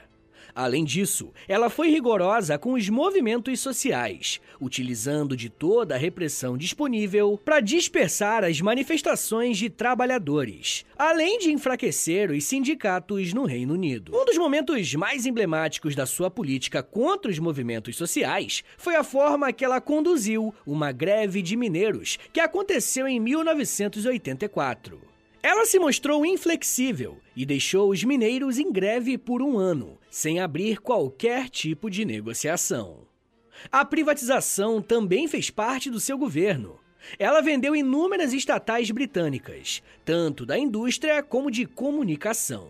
Além 0.54 0.84
disso, 0.84 1.32
ela 1.48 1.70
foi 1.70 1.90
rigorosa 1.90 2.58
com 2.58 2.74
os 2.74 2.90
movimentos 2.90 3.60
sociais, 3.60 4.42
utilizando 4.60 5.36
de 5.36 5.50
toda 5.50 5.96
a 5.96 5.98
repressão 5.98 6.58
disponível 6.58 7.40
para 7.44 7.60
dispersar 7.60 8.44
as 8.44 8.60
manifestações 8.60 9.58
de 9.58 9.70
trabalhadores, 9.70 10.86
além 10.98 11.40
de 11.40 11.52
enfraquecer 11.52 12.32
os 12.32 12.44
sindicatos 12.44 13.34
no 13.34 13.46
Reino 13.46 13.74
Unido. 13.74 14.12
Um 14.16 14.26
dos 14.26 14.38
momentos 14.38 14.94
mais 14.96 15.26
emblemáticos 15.26 15.96
da 15.96 16.06
sua 16.06 16.30
política 16.30 16.84
contra 16.84 17.32
os 17.32 17.40
movimentos 17.40 17.96
sociais 17.96 18.64
foi 18.78 18.96
a 18.96 19.04
forma 19.04 19.54
que 19.54 19.64
ela 19.64 19.80
conduziu 19.80 20.54
uma 20.66 20.92
greve 20.92 21.42
de 21.42 21.56
mineiros 21.56 22.20
que 22.34 22.40
aconteceu 22.40 23.08
em 23.08 23.20
1984. 23.20 25.12
Ela 25.44 25.66
se 25.66 25.80
mostrou 25.80 26.24
inflexível 26.24 27.18
e 27.36 27.46
deixou 27.46 27.90
os 27.90 28.04
mineiros 28.04 28.60
em 28.60 28.72
greve 28.72 29.18
por 29.18 29.42
um 29.42 29.58
ano, 29.58 29.98
sem 30.12 30.42
abrir 30.42 30.80
qualquer 30.80 31.50
tipo 31.50 31.90
de 31.90 32.04
negociação. 32.04 33.08
A 33.72 33.86
privatização 33.86 34.82
também 34.82 35.28
fez 35.28 35.50
parte 35.50 35.90
do 35.90 36.02
seu 36.02 36.18
governo. 36.18 36.78
Ela 37.18 37.42
vendeu 37.42 37.76
inúmeras 37.76 38.34
estatais 38.34 38.92
britânicas, 38.92 39.82
tanto 40.04 40.46
da 40.46 40.58
indústria 40.58 41.24
como 41.24 41.50
de 41.50 41.66
comunicação. 41.66 42.70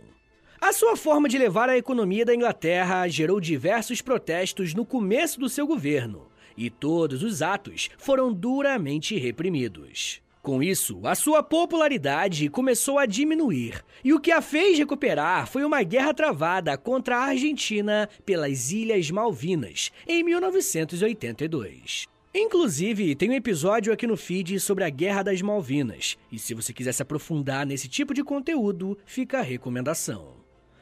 A 0.62 0.72
sua 0.72 0.96
forma 0.96 1.28
de 1.28 1.40
levar 1.40 1.68
a 1.68 1.78
economia 1.78 2.24
da 2.24 2.36
Inglaterra 2.36 3.08
gerou 3.08 3.42
diversos 3.42 4.00
protestos 4.02 4.76
no 4.76 4.86
começo 4.86 5.40
do 5.40 5.50
seu 5.50 5.66
governo, 5.66 6.28
e 6.56 6.70
todos 6.70 7.24
os 7.24 7.42
atos 7.42 7.90
foram 7.98 8.32
duramente 8.32 9.18
reprimidos. 9.18 10.22
Com 10.42 10.64
isso, 10.64 11.06
a 11.06 11.14
sua 11.14 11.44
popularidade 11.44 12.50
começou 12.50 12.98
a 12.98 13.06
diminuir, 13.06 13.84
e 14.04 14.12
o 14.12 14.20
que 14.20 14.32
a 14.32 14.42
fez 14.42 14.76
recuperar 14.80 15.46
foi 15.48 15.64
uma 15.64 15.84
guerra 15.84 16.16
travada 16.16 16.76
contra 16.76 17.18
a 17.18 17.26
Argentina 17.26 18.10
pelas 18.26 18.72
Ilhas 18.72 19.12
Malvinas, 19.12 19.92
em 20.08 20.24
1982. 20.24 22.08
Inclusive, 22.34 23.14
tem 23.14 23.30
um 23.30 23.34
episódio 23.34 23.94
aqui 23.94 24.08
no 24.08 24.18
feed 24.18 24.60
sobre 24.60 24.84
a 24.84 24.90
Guerra 24.90 25.22
das 25.22 25.44
Malvinas, 25.44 26.18
e 26.32 26.40
se 26.40 26.56
você 26.56 26.74
quiser 26.74 26.94
se 26.94 27.04
aprofundar 27.04 27.64
nesse 27.64 27.88
tipo 27.88 28.12
de 28.12 28.24
conteúdo, 28.24 28.98
fica 29.06 29.40
a 29.40 29.44
recomendação. 29.44 30.42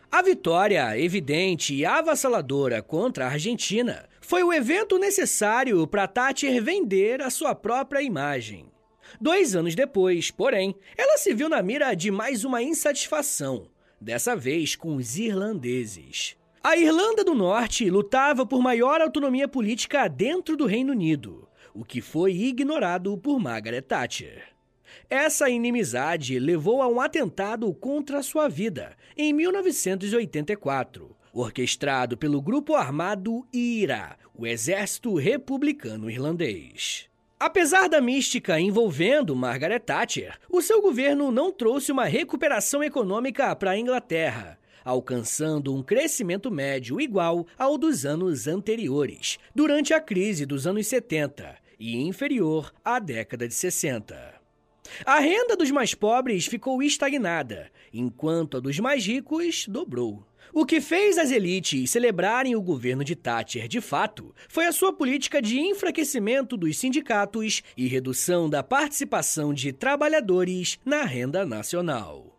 A 0.09 0.21
vitória 0.21 0.97
evidente 0.97 1.75
e 1.75 1.85
avassaladora 1.85 2.81
contra 2.81 3.25
a 3.25 3.31
Argentina 3.31 4.07
foi 4.21 4.41
o 4.41 4.53
evento 4.53 4.97
necessário 4.97 5.85
para 5.85 6.07
Thatcher 6.07 6.63
vender 6.63 7.21
a 7.21 7.29
sua 7.29 7.53
própria 7.53 8.01
imagem. 8.01 8.71
Dois 9.19 9.55
anos 9.55 9.75
depois, 9.75 10.31
porém, 10.31 10.75
ela 10.97 11.17
se 11.17 11.33
viu 11.33 11.49
na 11.49 11.61
mira 11.61 11.93
de 11.93 12.11
mais 12.11 12.43
uma 12.43 12.61
insatisfação, 12.61 13.67
dessa 13.99 14.35
vez 14.35 14.75
com 14.75 14.95
os 14.95 15.17
irlandeses. 15.17 16.35
A 16.63 16.75
Irlanda 16.75 17.23
do 17.23 17.33
Norte 17.33 17.89
lutava 17.89 18.45
por 18.45 18.61
maior 18.61 19.01
autonomia 19.01 19.47
política 19.47 20.07
dentro 20.07 20.57
do 20.57 20.65
Reino 20.65 20.91
Unido, 20.91 21.47
o 21.73 21.85
que 21.85 22.01
foi 22.01 22.33
ignorado 22.33 23.17
por 23.17 23.39
Margaret 23.39 23.81
Thatcher. 23.81 24.43
Essa 25.09 25.49
inimizade 25.49 26.37
levou 26.37 26.81
a 26.81 26.87
um 26.87 26.99
atentado 26.99 27.73
contra 27.73 28.21
sua 28.21 28.47
vida 28.47 28.95
em 29.15 29.33
1984, 29.33 31.15
orquestrado 31.33 32.17
pelo 32.17 32.41
grupo 32.41 32.75
armado 32.75 33.47
IRA, 33.53 34.17
o 34.35 34.45
Exército 34.45 35.15
Republicano 35.15 36.09
Irlandês. 36.09 37.08
Apesar 37.39 37.87
da 37.87 38.01
mística 38.01 38.59
envolvendo 38.59 39.33
Margaret 39.33 39.79
Thatcher, 39.79 40.37
o 40.49 40.61
seu 40.61 40.81
governo 40.81 41.31
não 41.31 41.53
trouxe 41.53 41.89
uma 41.89 42.03
recuperação 42.03 42.83
econômica 42.83 43.55
para 43.55 43.71
a 43.71 43.79
Inglaterra, 43.79 44.59
alcançando 44.83 45.73
um 45.73 45.81
crescimento 45.81 46.51
médio 46.51 46.99
igual 46.99 47.47
ao 47.57 47.77
dos 47.77 48.05
anos 48.05 48.45
anteriores, 48.45 49.39
durante 49.55 49.93
a 49.93 50.01
crise 50.01 50.45
dos 50.45 50.67
anos 50.67 50.87
70, 50.87 51.55
e 51.79 51.95
inferior 52.01 52.73
à 52.83 52.99
década 52.99 53.47
de 53.47 53.53
60. 53.53 54.33
A 55.05 55.19
renda 55.19 55.55
dos 55.55 55.71
mais 55.71 55.93
pobres 55.93 56.45
ficou 56.45 56.83
estagnada, 56.83 57.71
enquanto 57.93 58.57
a 58.57 58.59
dos 58.59 58.77
mais 58.79 59.05
ricos 59.05 59.65
dobrou. 59.65 60.25
O 60.51 60.65
que 60.65 60.81
fez 60.81 61.19
as 61.19 61.29
elites 61.29 61.91
celebrarem 61.91 62.55
o 62.55 62.61
governo 62.61 63.03
de 63.03 63.15
Thatcher 63.15 63.67
de 63.67 63.79
fato 63.79 64.33
foi 64.47 64.65
a 64.65 64.71
sua 64.71 64.91
política 64.91 65.39
de 65.39 65.59
enfraquecimento 65.59 66.57
dos 66.57 66.77
sindicatos 66.77 67.61
e 67.77 67.87
redução 67.87 68.49
da 68.49 68.63
participação 68.63 69.53
de 69.53 69.71
trabalhadores 69.71 70.79
na 70.83 71.03
renda 71.03 71.45
nacional. 71.45 72.35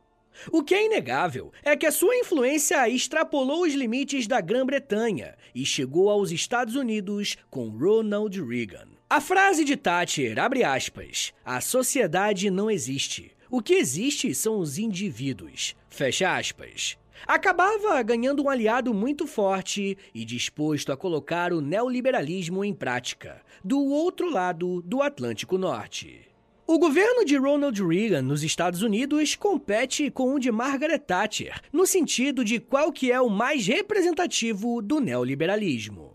O 0.50 0.64
que 0.64 0.74
é 0.74 0.86
inegável 0.86 1.52
é 1.62 1.76
que 1.76 1.86
a 1.86 1.92
sua 1.92 2.16
influência 2.16 2.88
extrapolou 2.88 3.62
os 3.62 3.74
limites 3.74 4.26
da 4.26 4.40
Grã-Bretanha 4.40 5.36
e 5.54 5.64
chegou 5.64 6.10
aos 6.10 6.32
Estados 6.32 6.74
Unidos 6.74 7.36
com 7.48 7.68
Ronald 7.68 8.42
Reagan. 8.42 8.88
A 9.08 9.20
frase 9.20 9.64
de 9.64 9.76
Thatcher, 9.76 10.38
abre 10.38 10.64
aspas, 10.64 11.32
a 11.44 11.60
sociedade 11.60 12.50
não 12.50 12.70
existe. 12.70 13.32
O 13.50 13.60
que 13.60 13.74
existe 13.74 14.34
são 14.34 14.58
os 14.58 14.78
indivíduos. 14.78 15.76
Fecha 15.88 16.36
aspas 16.36 16.98
acabava 17.26 18.02
ganhando 18.02 18.42
um 18.42 18.48
aliado 18.48 18.92
muito 18.94 19.26
forte 19.26 19.96
e 20.14 20.24
disposto 20.24 20.92
a 20.92 20.96
colocar 20.96 21.52
o 21.52 21.60
neoliberalismo 21.60 22.64
em 22.64 22.74
prática, 22.74 23.42
do 23.64 23.80
outro 23.80 24.30
lado 24.30 24.82
do 24.82 25.02
Atlântico 25.02 25.58
Norte. 25.58 26.30
O 26.66 26.78
governo 26.78 27.24
de 27.24 27.36
Ronald 27.36 27.84
Reagan 27.84 28.22
nos 28.22 28.44
Estados 28.44 28.80
Unidos 28.80 29.34
compete 29.34 30.08
com 30.08 30.34
o 30.34 30.38
de 30.38 30.52
Margaret 30.52 31.00
Thatcher, 31.00 31.60
no 31.72 31.84
sentido 31.84 32.44
de 32.44 32.60
qual 32.60 32.92
que 32.92 33.10
é 33.10 33.20
o 33.20 33.28
mais 33.28 33.66
representativo 33.66 34.80
do 34.80 35.00
neoliberalismo. 35.00 36.09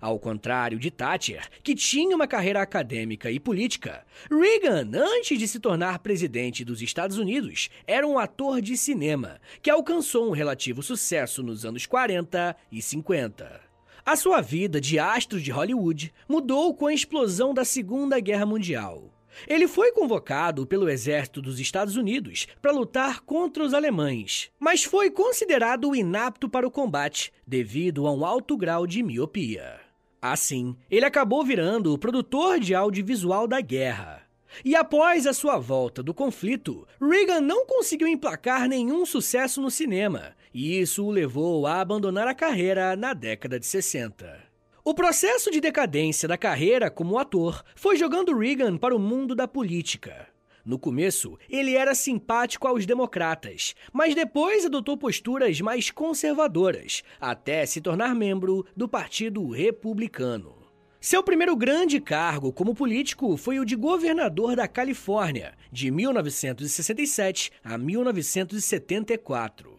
Ao 0.00 0.18
contrário 0.18 0.78
de 0.78 0.90
Thatcher, 0.90 1.48
que 1.62 1.74
tinha 1.74 2.14
uma 2.14 2.26
carreira 2.26 2.60
acadêmica 2.60 3.30
e 3.30 3.40
política, 3.40 4.04
Reagan, 4.30 4.90
antes 4.94 5.38
de 5.38 5.48
se 5.48 5.60
tornar 5.60 5.98
presidente 5.98 6.64
dos 6.64 6.82
Estados 6.82 7.18
Unidos, 7.18 7.68
era 7.86 8.06
um 8.06 8.18
ator 8.18 8.60
de 8.60 8.76
cinema 8.76 9.40
que 9.62 9.70
alcançou 9.70 10.28
um 10.28 10.32
relativo 10.32 10.82
sucesso 10.82 11.42
nos 11.42 11.64
anos 11.64 11.86
40 11.86 12.56
e 12.70 12.82
50. 12.82 13.60
A 14.04 14.14
sua 14.14 14.40
vida 14.40 14.80
de 14.80 15.00
astro 15.00 15.40
de 15.40 15.50
Hollywood 15.50 16.14
mudou 16.28 16.72
com 16.74 16.86
a 16.86 16.94
explosão 16.94 17.52
da 17.52 17.64
Segunda 17.64 18.20
Guerra 18.20 18.46
Mundial. 18.46 19.15
Ele 19.46 19.66
foi 19.68 19.92
convocado 19.92 20.66
pelo 20.66 20.88
exército 20.88 21.42
dos 21.42 21.60
Estados 21.60 21.96
Unidos 21.96 22.46
para 22.60 22.72
lutar 22.72 23.20
contra 23.20 23.64
os 23.64 23.74
alemães, 23.74 24.50
mas 24.58 24.84
foi 24.84 25.10
considerado 25.10 25.94
inapto 25.94 26.48
para 26.48 26.66
o 26.66 26.70
combate 26.70 27.32
devido 27.46 28.06
a 28.06 28.12
um 28.12 28.24
alto 28.24 28.56
grau 28.56 28.86
de 28.86 29.02
miopia. 29.02 29.80
Assim, 30.20 30.76
ele 30.90 31.04
acabou 31.04 31.44
virando 31.44 31.92
o 31.92 31.98
produtor 31.98 32.58
de 32.58 32.74
audiovisual 32.74 33.46
da 33.46 33.60
guerra. 33.60 34.22
E 34.64 34.74
após 34.74 35.26
a 35.26 35.32
sua 35.32 35.58
volta 35.58 36.02
do 36.02 36.14
conflito, 36.14 36.86
Reagan 37.00 37.40
não 37.40 37.66
conseguiu 37.66 38.08
emplacar 38.08 38.68
nenhum 38.68 39.04
sucesso 39.04 39.60
no 39.60 39.70
cinema, 39.70 40.34
e 40.52 40.80
isso 40.80 41.04
o 41.04 41.10
levou 41.10 41.66
a 41.66 41.80
abandonar 41.80 42.26
a 42.26 42.34
carreira 42.34 42.96
na 42.96 43.12
década 43.12 43.60
de 43.60 43.66
60. 43.66 44.45
O 44.88 44.94
processo 44.94 45.50
de 45.50 45.60
decadência 45.60 46.28
da 46.28 46.38
carreira 46.38 46.88
como 46.88 47.18
ator 47.18 47.64
foi 47.74 47.96
jogando 47.96 48.38
Reagan 48.38 48.76
para 48.76 48.94
o 48.94 49.00
mundo 49.00 49.34
da 49.34 49.48
política. 49.48 50.28
No 50.64 50.78
começo, 50.78 51.36
ele 51.50 51.74
era 51.74 51.92
simpático 51.92 52.68
aos 52.68 52.86
democratas, 52.86 53.74
mas 53.92 54.14
depois 54.14 54.64
adotou 54.64 54.96
posturas 54.96 55.60
mais 55.60 55.90
conservadoras, 55.90 57.02
até 57.20 57.66
se 57.66 57.80
tornar 57.80 58.14
membro 58.14 58.64
do 58.76 58.88
Partido 58.88 59.50
Republicano. 59.50 60.54
Seu 61.00 61.20
primeiro 61.20 61.56
grande 61.56 62.00
cargo 62.00 62.52
como 62.52 62.72
político 62.72 63.36
foi 63.36 63.58
o 63.58 63.64
de 63.64 63.74
governador 63.74 64.54
da 64.54 64.68
Califórnia, 64.68 65.54
de 65.72 65.90
1967 65.90 67.50
a 67.64 67.76
1974. 67.76 69.75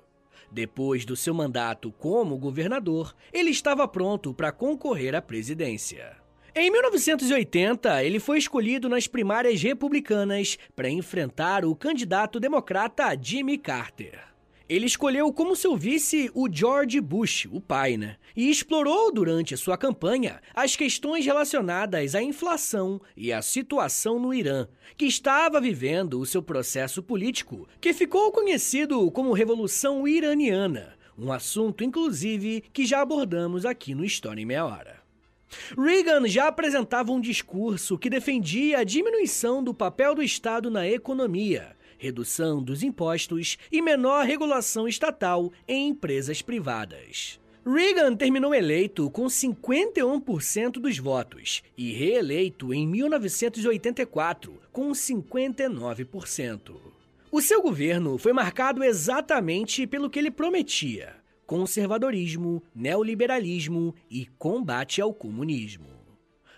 Depois 0.52 1.06
do 1.06 1.16
seu 1.16 1.34
mandato 1.34 1.92
como 1.92 2.38
governador, 2.38 3.16
ele 3.34 3.50
estava 3.50 3.88
pronto 3.88 4.34
para 4.34 4.52
concorrer 4.52 5.14
à 5.16 5.22
presidência. 5.22 6.18
Em 6.56 6.72
1980, 6.72 8.04
ele 8.04 8.20
foi 8.20 8.40
escolhido 8.40 8.90
nas 8.90 9.06
primárias 9.06 9.62
republicanas 9.62 10.58
para 10.76 10.90
enfrentar 10.90 11.64
o 11.64 11.76
candidato 11.76 12.40
democrata 12.40 13.16
Jimmy 13.22 13.58
Carter. 13.58 14.37
Ele 14.70 14.86
escolheu 14.86 15.32
como 15.32 15.56
seu 15.56 15.78
vice 15.78 16.30
o 16.34 16.52
George 16.52 17.00
Bush, 17.00 17.48
o 17.52 17.62
pai, 17.62 17.96
né? 17.96 18.18
E 18.36 18.50
explorou 18.50 19.14
durante 19.14 19.56
sua 19.56 19.78
campanha 19.78 20.42
as 20.54 20.76
questões 20.76 21.26
relacionadas 21.26 22.14
à 22.14 22.22
inflação 22.22 23.00
e 23.16 23.32
à 23.32 23.42
situação 23.42 24.20
no 24.20 24.34
Irã, 24.34 24.68
que 24.98 25.06
estava 25.06 25.62
vivendo 25.62 26.20
o 26.20 26.26
seu 26.26 26.44
processo 26.44 27.02
político, 27.02 27.66
que 27.80 27.94
ficou 27.94 28.30
conhecido 28.30 29.10
como 29.12 29.32
Revolução 29.32 30.06
Iraniana, 30.06 30.98
um 31.18 31.32
assunto, 31.32 31.82
inclusive, 31.82 32.62
que 32.74 32.86
já 32.86 33.00
abordamos 33.00 33.66
aqui 33.66 33.96
no 33.96 34.04
História 34.04 34.42
em 34.42 34.46
Meia 34.46 34.66
Hora. 34.66 34.98
Reagan 35.78 36.28
já 36.28 36.48
apresentava 36.48 37.14
um 37.14 37.22
discurso 37.22 37.98
que 37.98 38.10
defendia 38.10 38.80
a 38.80 38.84
diminuição 38.84 39.64
do 39.64 39.74
papel 39.74 40.14
do 40.14 40.22
Estado 40.22 40.70
na 40.70 40.86
economia 40.86 41.77
redução 41.98 42.64
dos 42.64 42.84
impostos 42.84 43.58
e 43.72 43.82
menor 43.82 44.26
regulação 44.26 44.88
estatal 44.88 45.52
em 45.68 45.90
empresas 45.90 46.42
privadas. 46.42 47.40
Reagan 47.66 48.16
terminou 48.16 48.56
eleito 48.56 49.10
com 49.12 49.26
51% 49.26 50.74
dos 50.80 50.98
votos 50.98 51.62
e 51.78 51.92
reeleito 51.92 52.74
em 52.74 52.88
1984 52.88 54.62
com 54.72 54.92
59%. 54.92 56.78
O 57.30 57.42
seu 57.42 57.62
governo 57.62 58.18
foi 58.18 58.32
marcado 58.32 58.86
exatamente 58.86 59.86
pelo 59.86 60.10
que 60.10 60.18
ele 60.18 60.32
prometia: 60.32 61.16
conservadorismo, 61.46 62.64
neoliberalismo 62.74 63.94
e 64.10 64.26
combate 64.38 65.02
ao 65.02 65.14
comunismo. 65.14 65.97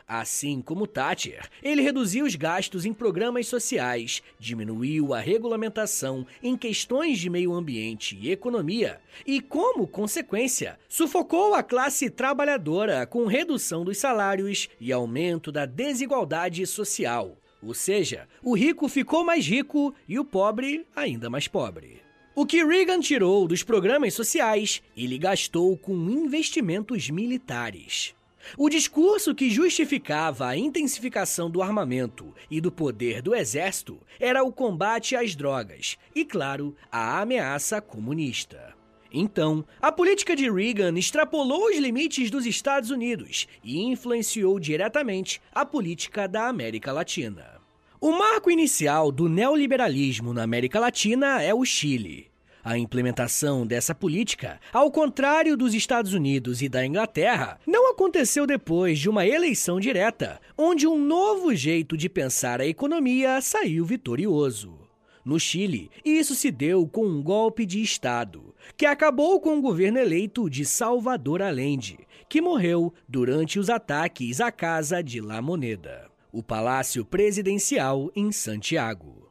Assim 0.09 0.59
como 0.59 0.87
Thatcher, 0.87 1.47
ele 1.61 1.83
reduziu 1.83 2.25
os 2.25 2.33
gastos 2.33 2.83
em 2.83 2.91
programas 2.91 3.45
sociais, 3.45 4.23
diminuiu 4.39 5.13
a 5.13 5.19
regulamentação 5.19 6.25
em 6.41 6.57
questões 6.57 7.19
de 7.19 7.29
meio 7.29 7.53
ambiente 7.53 8.17
e 8.19 8.31
economia 8.31 8.99
e, 9.23 9.39
como 9.39 9.85
consequência, 9.85 10.79
sufocou 10.89 11.53
a 11.53 11.61
classe 11.61 12.09
trabalhadora 12.09 13.05
com 13.05 13.27
redução 13.27 13.85
dos 13.85 13.99
salários 13.99 14.67
e 14.81 14.91
aumento 14.91 15.51
da 15.51 15.67
desigualdade 15.67 16.65
social. 16.65 17.37
Ou 17.61 17.75
seja, 17.75 18.27
o 18.41 18.55
rico 18.55 18.87
ficou 18.87 19.23
mais 19.23 19.45
rico 19.45 19.93
e 20.07 20.17
o 20.17 20.25
pobre 20.25 20.87
ainda 20.95 21.29
mais 21.29 21.47
pobre. 21.47 22.01
O 22.33 22.47
que 22.47 22.65
Reagan 22.65 22.99
tirou 22.99 23.47
dos 23.47 23.61
programas 23.61 24.15
sociais, 24.15 24.81
ele 24.97 25.19
gastou 25.19 25.77
com 25.77 25.93
investimentos 26.09 27.11
militares. 27.11 28.15
O 28.57 28.69
discurso 28.69 29.35
que 29.35 29.49
justificava 29.49 30.47
a 30.47 30.57
intensificação 30.57 31.49
do 31.49 31.61
armamento 31.61 32.33
e 32.49 32.59
do 32.61 32.71
poder 32.71 33.21
do 33.21 33.35
exército 33.35 33.99
era 34.19 34.43
o 34.43 34.51
combate 34.51 35.15
às 35.15 35.35
drogas 35.35 35.97
e, 36.15 36.25
claro, 36.25 36.75
a 36.91 37.21
ameaça 37.21 37.81
comunista. 37.81 38.73
Então, 39.11 39.65
a 39.81 39.91
política 39.91 40.35
de 40.35 40.49
Reagan 40.49 40.97
extrapolou 40.97 41.67
os 41.67 41.77
limites 41.77 42.29
dos 42.29 42.45
Estados 42.45 42.91
Unidos 42.91 43.47
e 43.63 43.81
influenciou 43.81 44.59
diretamente 44.59 45.41
a 45.51 45.65
política 45.65 46.27
da 46.27 46.47
América 46.47 46.91
Latina. 46.91 47.59
O 47.99 48.11
marco 48.11 48.49
inicial 48.49 49.11
do 49.11 49.27
neoliberalismo 49.27 50.33
na 50.33 50.43
América 50.43 50.79
Latina 50.79 51.41
é 51.41 51.53
o 51.53 51.65
Chile. 51.65 52.28
A 52.63 52.77
implementação 52.77 53.65
dessa 53.65 53.95
política, 53.95 54.59
ao 54.73 54.91
contrário 54.91 55.55
dos 55.55 55.73
Estados 55.73 56.13
Unidos 56.13 56.61
e 56.61 56.67
da 56.67 56.85
Inglaterra, 56.85 57.57
não 57.65 57.91
aconteceu 57.91 58.45
depois 58.45 58.99
de 58.99 59.09
uma 59.09 59.25
eleição 59.25 59.79
direta, 59.79 60.41
onde 60.57 60.85
um 60.85 60.99
novo 60.99 61.55
jeito 61.55 61.95
de 61.95 62.09
pensar 62.09 62.59
a 62.59 62.67
economia 62.67 63.39
saiu 63.41 63.85
vitorioso. 63.85 64.77
No 65.23 65.39
Chile, 65.39 65.89
isso 66.03 66.35
se 66.35 66.51
deu 66.51 66.87
com 66.87 67.05
um 67.05 67.21
golpe 67.21 67.65
de 67.65 67.81
Estado, 67.81 68.53
que 68.75 68.85
acabou 68.85 69.39
com 69.39 69.57
o 69.57 69.61
governo 69.61 69.99
eleito 69.99 70.49
de 70.49 70.65
Salvador 70.65 71.41
Allende, 71.41 71.99
que 72.27 72.41
morreu 72.41 72.93
durante 73.07 73.57
os 73.59 73.69
ataques 73.69 74.41
à 74.41 74.51
Casa 74.51 75.01
de 75.01 75.21
La 75.21 75.41
Moneda, 75.41 76.09
o 76.31 76.43
palácio 76.43 77.05
presidencial 77.05 78.11
em 78.15 78.31
Santiago. 78.31 79.28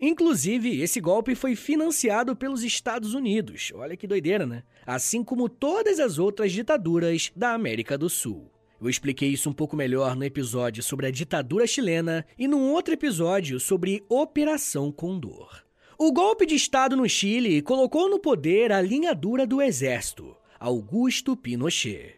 Inclusive, 0.00 0.80
esse 0.80 1.00
golpe 1.00 1.34
foi 1.34 1.56
financiado 1.56 2.36
pelos 2.36 2.62
Estados 2.62 3.14
Unidos. 3.14 3.72
Olha 3.74 3.96
que 3.96 4.06
doideira, 4.06 4.46
né? 4.46 4.62
Assim 4.86 5.24
como 5.24 5.48
todas 5.48 5.98
as 5.98 6.18
outras 6.18 6.52
ditaduras 6.52 7.32
da 7.34 7.52
América 7.52 7.96
do 7.96 8.10
Sul. 8.10 8.50
Eu 8.80 8.88
expliquei 8.88 9.28
isso 9.28 9.50
um 9.50 9.52
pouco 9.52 9.76
melhor 9.76 10.16
no 10.16 10.24
episódio 10.24 10.82
sobre 10.82 11.06
a 11.06 11.10
ditadura 11.10 11.66
chilena 11.66 12.24
e 12.38 12.48
num 12.48 12.70
outro 12.70 12.94
episódio 12.94 13.60
sobre 13.60 14.02
Operação 14.08 14.90
Condor. 14.90 15.62
O 15.98 16.10
golpe 16.10 16.46
de 16.46 16.54
Estado 16.54 16.96
no 16.96 17.06
Chile 17.06 17.60
colocou 17.60 18.08
no 18.08 18.18
poder 18.18 18.72
a 18.72 18.80
linha 18.80 19.14
dura 19.14 19.46
do 19.46 19.60
exército, 19.60 20.34
Augusto 20.58 21.36
Pinochet. 21.36 22.16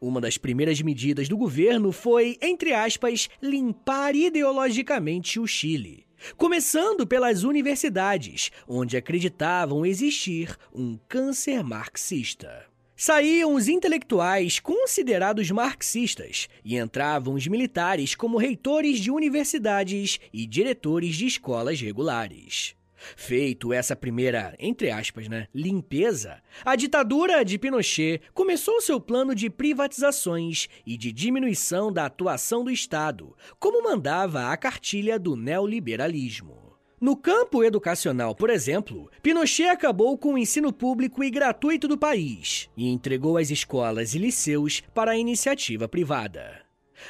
Uma 0.00 0.20
das 0.20 0.36
primeiras 0.36 0.82
medidas 0.82 1.28
do 1.28 1.36
governo 1.36 1.92
foi, 1.92 2.36
entre 2.42 2.72
aspas, 2.72 3.28
limpar 3.40 4.16
ideologicamente 4.16 5.38
o 5.38 5.46
Chile 5.46 6.09
Começando 6.36 7.06
pelas 7.06 7.44
universidades, 7.44 8.50
onde 8.66 8.96
acreditavam 8.96 9.84
existir 9.84 10.56
um 10.74 10.98
câncer 11.08 11.62
marxista. 11.62 12.66
Saíam 12.96 13.54
os 13.54 13.66
intelectuais 13.66 14.60
considerados 14.60 15.50
marxistas 15.50 16.48
e 16.62 16.76
entravam 16.76 17.34
os 17.34 17.46
militares 17.46 18.14
como 18.14 18.36
reitores 18.36 19.00
de 19.00 19.10
universidades 19.10 20.20
e 20.32 20.46
diretores 20.46 21.16
de 21.16 21.26
escolas 21.26 21.80
regulares. 21.80 22.76
Feito 23.16 23.72
essa 23.72 23.96
primeira, 23.96 24.54
entre 24.58 24.90
aspas, 24.90 25.28
né, 25.28 25.48
limpeza, 25.54 26.42
a 26.64 26.76
ditadura 26.76 27.44
de 27.44 27.58
Pinochet 27.58 28.20
começou 28.34 28.80
seu 28.80 29.00
plano 29.00 29.34
de 29.34 29.48
privatizações 29.48 30.68
e 30.86 30.96
de 30.96 31.12
diminuição 31.12 31.92
da 31.92 32.06
atuação 32.06 32.64
do 32.64 32.70
Estado, 32.70 33.36
como 33.58 33.82
mandava 33.82 34.48
a 34.48 34.56
cartilha 34.56 35.18
do 35.18 35.36
neoliberalismo. 35.36 36.70
No 37.00 37.16
campo 37.16 37.64
educacional, 37.64 38.34
por 38.34 38.50
exemplo, 38.50 39.10
Pinochet 39.22 39.70
acabou 39.70 40.18
com 40.18 40.34
o 40.34 40.38
ensino 40.38 40.70
público 40.70 41.24
e 41.24 41.30
gratuito 41.30 41.88
do 41.88 41.96
país 41.96 42.68
e 42.76 42.90
entregou 42.90 43.38
as 43.38 43.50
escolas 43.50 44.14
e 44.14 44.18
liceus 44.18 44.82
para 44.92 45.12
a 45.12 45.16
iniciativa 45.16 45.88
privada. 45.88 46.59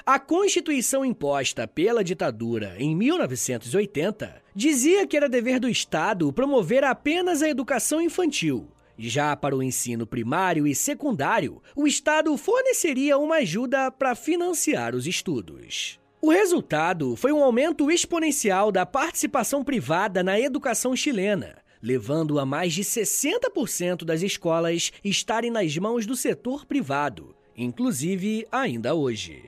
A 0.04 0.18
Constituição 0.18 1.04
imposta 1.04 1.66
pela 1.66 2.02
ditadura 2.02 2.74
em 2.78 2.94
1980 2.94 4.42
dizia 4.54 5.06
que 5.06 5.16
era 5.16 5.28
dever 5.28 5.60
do 5.60 5.68
Estado 5.68 6.32
promover 6.32 6.84
apenas 6.84 7.42
a 7.42 7.48
educação 7.48 8.00
infantil. 8.00 8.68
Já 8.98 9.34
para 9.34 9.56
o 9.56 9.62
ensino 9.62 10.06
primário 10.06 10.66
e 10.66 10.74
secundário, 10.74 11.62
o 11.74 11.86
Estado 11.86 12.36
forneceria 12.36 13.16
uma 13.16 13.36
ajuda 13.36 13.90
para 13.90 14.14
financiar 14.14 14.94
os 14.94 15.06
estudos. 15.06 15.98
O 16.20 16.30
resultado 16.30 17.16
foi 17.16 17.32
um 17.32 17.42
aumento 17.42 17.90
exponencial 17.90 18.70
da 18.70 18.84
participação 18.84 19.64
privada 19.64 20.22
na 20.22 20.38
educação 20.38 20.94
chilena, 20.94 21.56
levando 21.82 22.38
a 22.38 22.44
mais 22.44 22.74
de 22.74 22.82
60% 22.82 24.04
das 24.04 24.20
escolas 24.20 24.92
estarem 25.02 25.50
nas 25.50 25.74
mãos 25.78 26.04
do 26.04 26.14
setor 26.14 26.66
privado, 26.66 27.34
inclusive 27.56 28.46
ainda 28.52 28.94
hoje. 28.94 29.44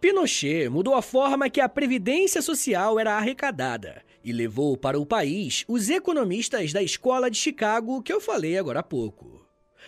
Pinochet 0.00 0.68
mudou 0.68 0.94
a 0.94 1.02
forma 1.02 1.50
que 1.50 1.60
a 1.60 1.68
previdência 1.68 2.40
social 2.40 3.00
era 3.00 3.16
arrecadada 3.16 4.02
e 4.22 4.32
levou 4.32 4.76
para 4.76 4.98
o 4.98 5.04
país 5.04 5.64
os 5.66 5.90
economistas 5.90 6.72
da 6.72 6.80
escola 6.80 7.28
de 7.28 7.36
Chicago 7.36 8.00
que 8.00 8.12
eu 8.12 8.20
falei 8.20 8.56
agora 8.56 8.78
há 8.78 8.82
pouco. 8.82 9.44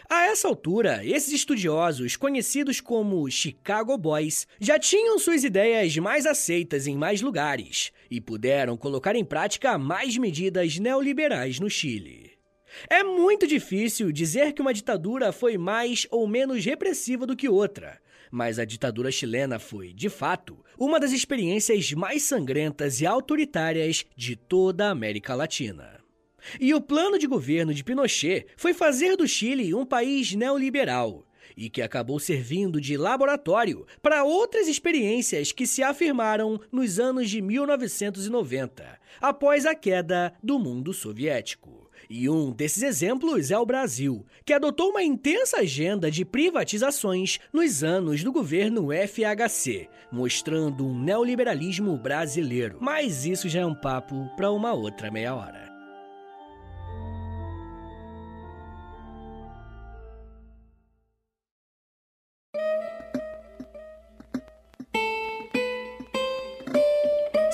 A 0.09 0.25
essa 0.27 0.49
altura, 0.49 1.05
esses 1.05 1.33
estudiosos, 1.33 2.17
conhecidos 2.17 2.81
como 2.81 3.31
Chicago 3.31 3.97
Boys, 3.97 4.49
já 4.59 4.81
tinham 4.81 5.17
suas 5.17 5.45
ideias 5.45 5.97
mais 5.99 6.27
aceitas 6.27 6.89
em 6.89 6.97
mais 6.97 7.21
lugares 7.23 7.93
e 8.11 8.21
puderam 8.21 8.77
colocar 8.77 9.15
em 9.15 9.25
prática 9.25 9.79
mais 9.79 10.17
medidas 10.17 10.77
neoliberais 10.81 11.61
no 11.61 11.71
Chile. 11.71 12.33
É 12.89 13.05
muito 13.05 13.47
difícil 13.47 14.11
dizer 14.11 14.53
que 14.55 14.63
uma 14.63 14.75
ditadura 14.75 15.31
foi 15.31 15.57
mais 15.57 16.07
ou 16.11 16.27
menos 16.27 16.65
repressiva 16.65 17.27
do 17.27 17.37
que 17.37 17.49
outra, 17.49 18.01
mas 18.31 18.59
a 18.59 18.65
ditadura 18.65 19.11
chilena 19.11 19.59
foi, 19.59 19.93
de 19.93 20.09
fato, 20.09 20.65
uma 20.79 21.01
das 21.01 21.13
experiências 21.13 21.93
mais 21.93 22.23
sangrentas 22.23 23.01
e 23.01 23.07
autoritárias 23.07 24.05
de 24.17 24.37
toda 24.37 24.87
a 24.87 24.91
América 24.91 25.35
Latina. 25.35 26.01
E 26.61 26.73
o 26.73 26.81
plano 26.81 27.19
de 27.19 27.27
governo 27.27 27.75
de 27.75 27.85
Pinochet 27.85 28.47
foi 28.57 28.73
fazer 28.73 29.17
do 29.17 29.27
Chile 29.27 29.75
um 29.75 29.85
país 29.85 30.35
neoliberal 30.35 31.27
e 31.57 31.69
que 31.69 31.83
acabou 31.83 32.19
servindo 32.19 32.81
de 32.81 32.97
laboratório 32.97 33.87
para 34.01 34.25
outras 34.25 34.69
experiências 34.69 35.53
que 35.53 35.67
se 35.67 35.83
afirmaram 35.83 36.61
nos 36.73 36.99
anos 36.99 37.29
de 37.29 37.43
1990, 37.43 38.99
após 39.21 39.67
a 39.67 39.75
queda 39.75 40.33
do 40.43 40.59
mundo 40.59 40.95
soviético. 40.95 41.80
E 42.13 42.29
um 42.29 42.51
desses 42.51 42.83
exemplos 42.83 43.53
é 43.53 43.59
o 43.59 43.65
Brasil, 43.65 44.27
que 44.45 44.53
adotou 44.53 44.91
uma 44.91 45.01
intensa 45.01 45.59
agenda 45.59 46.11
de 46.11 46.25
privatizações 46.25 47.39
nos 47.53 47.85
anos 47.85 48.25
do 48.25 48.33
governo 48.33 48.89
FHC, 48.91 49.89
mostrando 50.11 50.85
um 50.85 51.01
neoliberalismo 51.01 51.97
brasileiro. 51.97 52.79
Mas 52.81 53.25
isso 53.25 53.49
já 53.49 53.61
é 53.61 53.67
um 53.67 53.77
papo 53.77 54.29
para 54.37 54.51
uma 54.51 54.73
outra 54.73 55.09
meia 55.09 55.37
hora. 55.37 55.70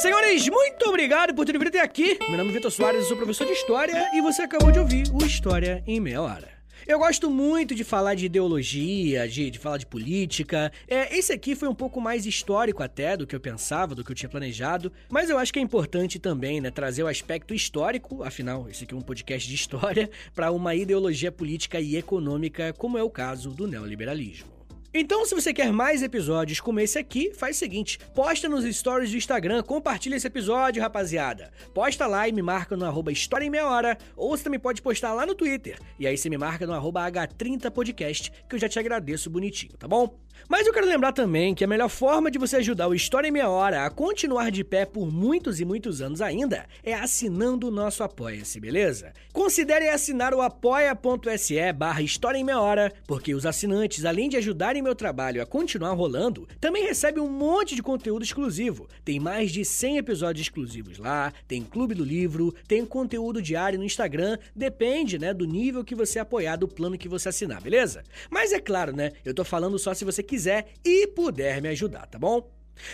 Senhores, 0.06 0.48
muito 0.48 0.88
obrigado 0.88 1.34
por 1.34 1.44
terem 1.44 1.58
vindo 1.58 1.66
até 1.66 1.80
aqui. 1.80 2.16
Meu 2.28 2.38
nome 2.38 2.50
é 2.50 2.52
Vitor 2.52 2.70
Soares, 2.70 3.00
eu 3.00 3.08
sou 3.08 3.16
professor 3.16 3.44
de 3.44 3.54
História 3.54 4.08
e 4.14 4.20
você 4.20 4.42
acabou 4.42 4.70
de 4.70 4.78
ouvir 4.78 5.10
o 5.12 5.26
História 5.26 5.82
em 5.84 5.98
Meia 5.98 6.22
Hora. 6.22 6.48
Eu 6.86 7.00
gosto 7.00 7.28
muito 7.28 7.74
de 7.74 7.82
falar 7.82 8.14
de 8.14 8.26
ideologia, 8.26 9.28
de, 9.28 9.50
de 9.50 9.58
falar 9.58 9.78
de 9.78 9.86
política. 9.86 10.70
É, 10.86 11.18
esse 11.18 11.32
aqui 11.32 11.56
foi 11.56 11.68
um 11.68 11.74
pouco 11.74 12.00
mais 12.00 12.24
histórico 12.24 12.84
até 12.84 13.16
do 13.16 13.26
que 13.26 13.34
eu 13.34 13.40
pensava, 13.40 13.96
do 13.96 14.04
que 14.04 14.12
eu 14.12 14.14
tinha 14.14 14.30
planejado, 14.30 14.92
mas 15.10 15.28
eu 15.28 15.38
acho 15.38 15.52
que 15.52 15.58
é 15.58 15.62
importante 15.62 16.20
também, 16.20 16.60
né, 16.60 16.70
trazer 16.70 17.02
o 17.02 17.08
aspecto 17.08 17.52
histórico, 17.52 18.22
afinal, 18.22 18.68
esse 18.70 18.84
aqui 18.84 18.94
é 18.94 18.96
um 18.96 19.00
podcast 19.00 19.48
de 19.48 19.56
história, 19.56 20.08
para 20.32 20.52
uma 20.52 20.72
ideologia 20.76 21.32
política 21.32 21.80
e 21.80 21.96
econômica, 21.96 22.72
como 22.74 22.96
é 22.96 23.02
o 23.02 23.10
caso 23.10 23.50
do 23.50 23.66
neoliberalismo. 23.66 24.55
Então, 24.92 25.24
se 25.26 25.34
você 25.34 25.52
quer 25.52 25.72
mais 25.72 26.02
episódios 26.02 26.60
como 26.60 26.80
esse 26.80 26.98
aqui, 26.98 27.32
faz 27.34 27.56
o 27.56 27.58
seguinte: 27.58 27.98
posta 28.14 28.48
nos 28.48 28.64
stories 28.76 29.10
do 29.10 29.16
Instagram, 29.16 29.62
compartilha 29.62 30.16
esse 30.16 30.26
episódio, 30.26 30.82
rapaziada. 30.82 31.52
Posta 31.74 32.06
lá 32.06 32.28
e 32.28 32.32
me 32.32 32.42
marca 32.42 32.76
no 32.76 32.84
arroba 32.84 33.12
História 33.12 33.44
em 33.44 33.50
Meia 33.50 33.66
Hora, 33.66 33.98
ou 34.16 34.30
você 34.36 34.44
também 34.44 34.60
pode 34.60 34.82
postar 34.82 35.12
lá 35.12 35.26
no 35.26 35.34
Twitter. 35.34 35.78
E 35.98 36.06
aí 36.06 36.16
você 36.16 36.28
me 36.30 36.38
marca 36.38 36.66
no 36.66 36.72
arroba 36.72 37.10
H30podcast, 37.10 38.32
que 38.48 38.54
eu 38.54 38.58
já 38.58 38.68
te 38.68 38.78
agradeço 38.78 39.30
bonitinho, 39.30 39.76
tá 39.76 39.86
bom? 39.88 40.18
Mas 40.48 40.66
eu 40.66 40.72
quero 40.72 40.86
lembrar 40.86 41.12
também 41.12 41.54
que 41.54 41.64
a 41.64 41.66
melhor 41.66 41.88
forma 41.88 42.30
de 42.30 42.38
você 42.38 42.56
ajudar 42.56 42.88
o 42.88 42.94
História 42.94 43.28
em 43.28 43.32
Meia 43.32 43.48
Hora 43.48 43.84
a 43.84 43.90
continuar 43.90 44.50
de 44.50 44.62
pé 44.62 44.84
por 44.84 45.10
muitos 45.10 45.60
e 45.60 45.64
muitos 45.64 46.00
anos 46.00 46.20
ainda 46.20 46.66
é 46.82 46.94
assinando 46.94 47.68
o 47.68 47.70
nosso 47.70 48.02
Apoia-se, 48.02 48.60
beleza? 48.60 49.12
Considere 49.32 49.88
assinar 49.88 50.32
o 50.34 50.40
apoia.se 50.40 51.72
barra 51.72 52.02
História 52.02 52.38
em 52.38 52.44
Meia 52.44 52.60
Hora, 52.60 52.92
porque 53.06 53.34
os 53.34 53.44
assinantes, 53.44 54.04
além 54.04 54.28
de 54.28 54.36
ajudarem 54.36 54.82
meu 54.82 54.94
trabalho 54.94 55.42
a 55.42 55.46
continuar 55.46 55.92
rolando, 55.92 56.48
também 56.60 56.84
recebem 56.84 57.22
um 57.22 57.30
monte 57.30 57.74
de 57.74 57.82
conteúdo 57.82 58.24
exclusivo. 58.24 58.88
Tem 59.04 59.18
mais 59.18 59.50
de 59.50 59.64
100 59.64 59.98
episódios 59.98 60.46
exclusivos 60.46 60.98
lá, 60.98 61.32
tem 61.48 61.62
Clube 61.62 61.94
do 61.94 62.04
Livro, 62.04 62.54
tem 62.66 62.84
conteúdo 62.84 63.42
diário 63.42 63.78
no 63.78 63.84
Instagram, 63.84 64.38
depende, 64.54 65.18
né, 65.18 65.34
do 65.34 65.44
nível 65.44 65.84
que 65.84 65.94
você 65.94 66.18
apoiar, 66.18 66.56
do 66.56 66.68
plano 66.68 66.98
que 66.98 67.08
você 67.08 67.28
assinar, 67.28 67.60
beleza? 67.60 68.02
Mas 68.30 68.52
é 68.52 68.60
claro, 68.60 68.94
né, 68.94 69.12
eu 69.24 69.34
tô 69.34 69.44
falando 69.44 69.78
só 69.78 69.92
se 69.92 70.04
você 70.04 70.22
quiser 70.26 70.74
e 70.84 71.06
puder 71.06 71.62
me 71.62 71.68
ajudar, 71.68 72.06
tá 72.06 72.18
bom? 72.18 72.50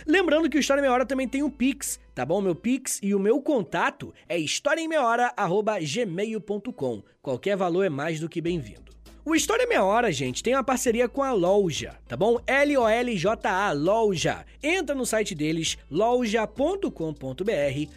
Lembrando 0.07 0.49
que 0.49 0.57
o 0.57 0.61
História 0.61 0.80
em 0.80 0.83
Meia 0.83 0.95
Hora 0.95 1.05
também 1.05 1.26
tem 1.26 1.43
um 1.43 1.51
Pix, 1.51 1.99
tá 2.14 2.24
bom? 2.24 2.41
Meu 2.41 2.55
Pix 2.55 3.01
e 3.03 3.12
o 3.14 3.18
meu 3.18 3.43
contato 3.43 4.14
é 4.28 4.39
historiaemmeiahora.gmail.com. 4.39 7.03
Qualquer 7.20 7.57
valor 7.57 7.85
é 7.85 7.91
mais 7.91 8.20
do 8.20 8.28
que 8.28 8.41
bem-vindo. 8.41 8.93
O 9.24 9.36
História 9.36 9.68
Meia 9.68 9.84
Hora, 9.84 10.10
gente, 10.10 10.42
tem 10.42 10.52
uma 10.52 10.64
parceria 10.64 11.08
com 11.08 11.22
a 11.22 11.30
Loja, 11.30 11.94
tá 12.08 12.16
bom? 12.16 12.40
L-O-L-J-A, 12.44 13.70
Loja. 13.70 14.44
Entra 14.60 14.96
no 14.96 15.06
site 15.06 15.32
deles, 15.32 15.78
loja.com.br, 15.88 16.90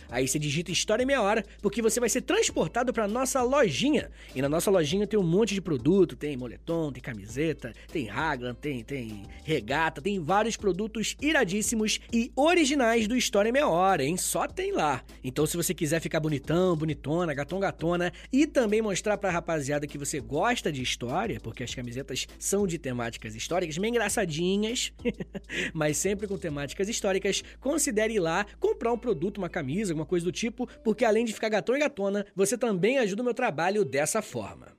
aí 0.07 0.27
você 0.27 0.37
digita 0.37 0.71
História 0.71 1.03
Meia 1.03 1.23
Hora, 1.23 1.43
porque 1.63 1.81
você 1.81 1.99
vai 1.99 2.09
ser 2.09 2.21
transportado 2.21 2.93
para 2.93 3.07
nossa 3.07 3.41
lojinha. 3.41 4.11
E 4.35 4.41
na 4.41 4.47
nossa 4.47 4.69
lojinha 4.69 5.07
tem 5.07 5.19
um 5.19 5.23
monte 5.23 5.55
de 5.55 5.61
produto, 5.61 6.15
tem 6.15 6.37
moletom, 6.37 6.91
tem 6.91 7.01
camiseta, 7.01 7.73
tem 7.91 8.05
raglan, 8.05 8.53
tem, 8.53 8.83
tem 8.83 9.23
regata, 9.43 10.03
tem 10.03 10.19
vários 10.19 10.55
produtos 10.55 11.17
iradíssimos 11.19 11.99
e 12.13 12.31
originais 12.35 13.07
do 13.07 13.17
História 13.17 13.51
Meia 13.51 13.67
Hora, 13.67 14.03
hein? 14.03 14.15
Só 14.15 14.47
tem 14.47 14.71
lá. 14.71 15.01
Então 15.23 15.47
se 15.47 15.57
você 15.57 15.73
quiser 15.73 15.99
ficar 15.99 16.19
bonitão, 16.19 16.75
bonitona, 16.75 17.33
gatom, 17.33 17.59
gatona 17.59 18.13
e 18.31 18.45
também 18.45 18.79
mostrar 18.79 19.17
pra 19.17 19.31
rapaziada 19.31 19.87
que 19.87 19.97
você 19.97 20.19
gosta 20.19 20.71
de 20.71 20.83
história, 20.83 21.14
história, 21.15 21.39
porque 21.39 21.63
as 21.63 21.73
camisetas 21.73 22.27
são 22.37 22.67
de 22.67 22.77
temáticas 22.77 23.35
históricas, 23.35 23.77
bem 23.77 23.89
engraçadinhas, 23.89 24.91
mas 25.73 25.95
sempre 25.95 26.27
com 26.27 26.37
temáticas 26.37 26.89
históricas, 26.89 27.41
considere 27.61 28.15
ir 28.15 28.19
lá 28.19 28.45
comprar 28.59 28.91
um 28.91 28.97
produto, 28.97 29.37
uma 29.37 29.47
camisa, 29.47 29.93
alguma 29.93 30.05
coisa 30.05 30.25
do 30.25 30.31
tipo, 30.31 30.67
porque 30.83 31.05
além 31.05 31.23
de 31.23 31.33
ficar 31.33 31.47
gatão 31.47 31.75
e 31.75 31.79
gatona, 31.79 32.25
você 32.35 32.57
também 32.57 32.97
ajuda 32.97 33.21
o 33.21 33.25
meu 33.25 33.33
trabalho 33.33 33.85
dessa 33.85 34.21
forma. 34.21 34.75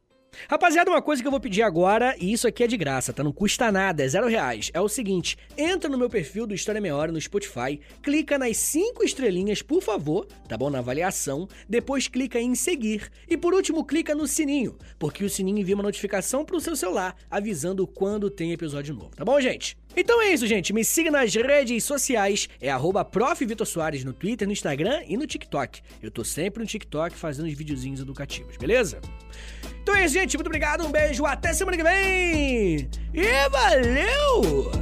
Rapaziada, 0.49 0.91
uma 0.91 1.03
coisa 1.03 1.23
que 1.23 1.27
eu 1.27 1.31
vou 1.31 1.41
pedir 1.41 1.63
agora, 1.63 2.15
e 2.19 2.33
isso 2.33 2.47
aqui 2.47 2.65
é 2.65 2.67
de 2.67 2.77
graça, 2.77 3.13
tá? 3.13 3.23
Não 3.23 3.33
custa 3.33 3.71
nada, 3.73 4.05
é 4.05 4.09
zero 4.09 4.29
reais. 4.29 4.71
É 4.73 4.81
o 4.81 4.89
seguinte: 4.89 5.37
entra 5.57 5.89
no 5.89 5.99
meu 5.99 6.09
perfil 6.09 6.47
do 6.47 6.55
História 6.55 6.81
Meia 6.81 6.97
Hora 6.97 7.13
no 7.13 7.21
Spotify, 7.21 7.81
clica 8.03 8.39
nas 8.39 8.57
cinco 8.57 9.05
estrelinhas, 9.05 9.63
por 9.63 9.83
favor, 9.83 10.27
tá 10.49 10.57
bom? 10.57 10.71
Na 10.71 10.79
avaliação. 10.79 11.49
Depois 11.69 12.09
clica 12.09 12.41
em 12.41 12.55
seguir. 12.55 13.11
E 13.29 13.37
por 13.37 13.55
último, 13.55 13.85
clica 13.85 14.15
no 14.15 14.27
sininho, 14.27 14.77
porque 14.99 15.25
o 15.25 15.31
sininho 15.31 15.59
envia 15.59 15.75
uma 15.75 15.83
notificação 15.83 16.45
pro 16.45 16.61
seu 16.61 16.77
celular 16.77 17.17
avisando 17.31 17.87
quando 17.87 18.31
tem 18.31 18.53
episódio 18.53 18.95
novo, 18.95 19.11
tá 19.15 19.25
bom, 19.25 19.41
gente? 19.41 19.77
Então 19.97 20.21
é 20.21 20.31
isso, 20.31 20.47
gente. 20.47 20.75
Me 20.75 20.85
siga 20.85 21.11
nas 21.11 21.35
redes 21.35 21.83
sociais. 21.83 22.49
É 22.61 22.71
arroba 22.71 23.09
no 24.05 24.13
Twitter, 24.13 24.47
no 24.47 24.53
Instagram 24.53 25.03
e 25.09 25.17
no 25.17 25.27
TikTok. 25.27 25.81
Eu 26.03 26.11
tô 26.11 26.23
sempre 26.23 26.63
no 26.63 26.69
TikTok 26.69 27.17
fazendo 27.17 27.47
os 27.47 27.55
videozinhos 27.55 28.01
educativos, 28.01 28.59
beleza? 28.59 29.01
Então 29.87 29.95
é 29.95 30.05
isso, 30.05 30.15
gente. 30.15 30.37
Muito 30.37 30.49
obrigado, 30.49 30.85
um 30.85 30.91
beijo, 30.91 31.25
até 31.25 31.53
semana 31.53 31.77
que 31.77 31.85
vem! 31.85 32.91
E 33.15 33.49
valeu! 33.49 34.73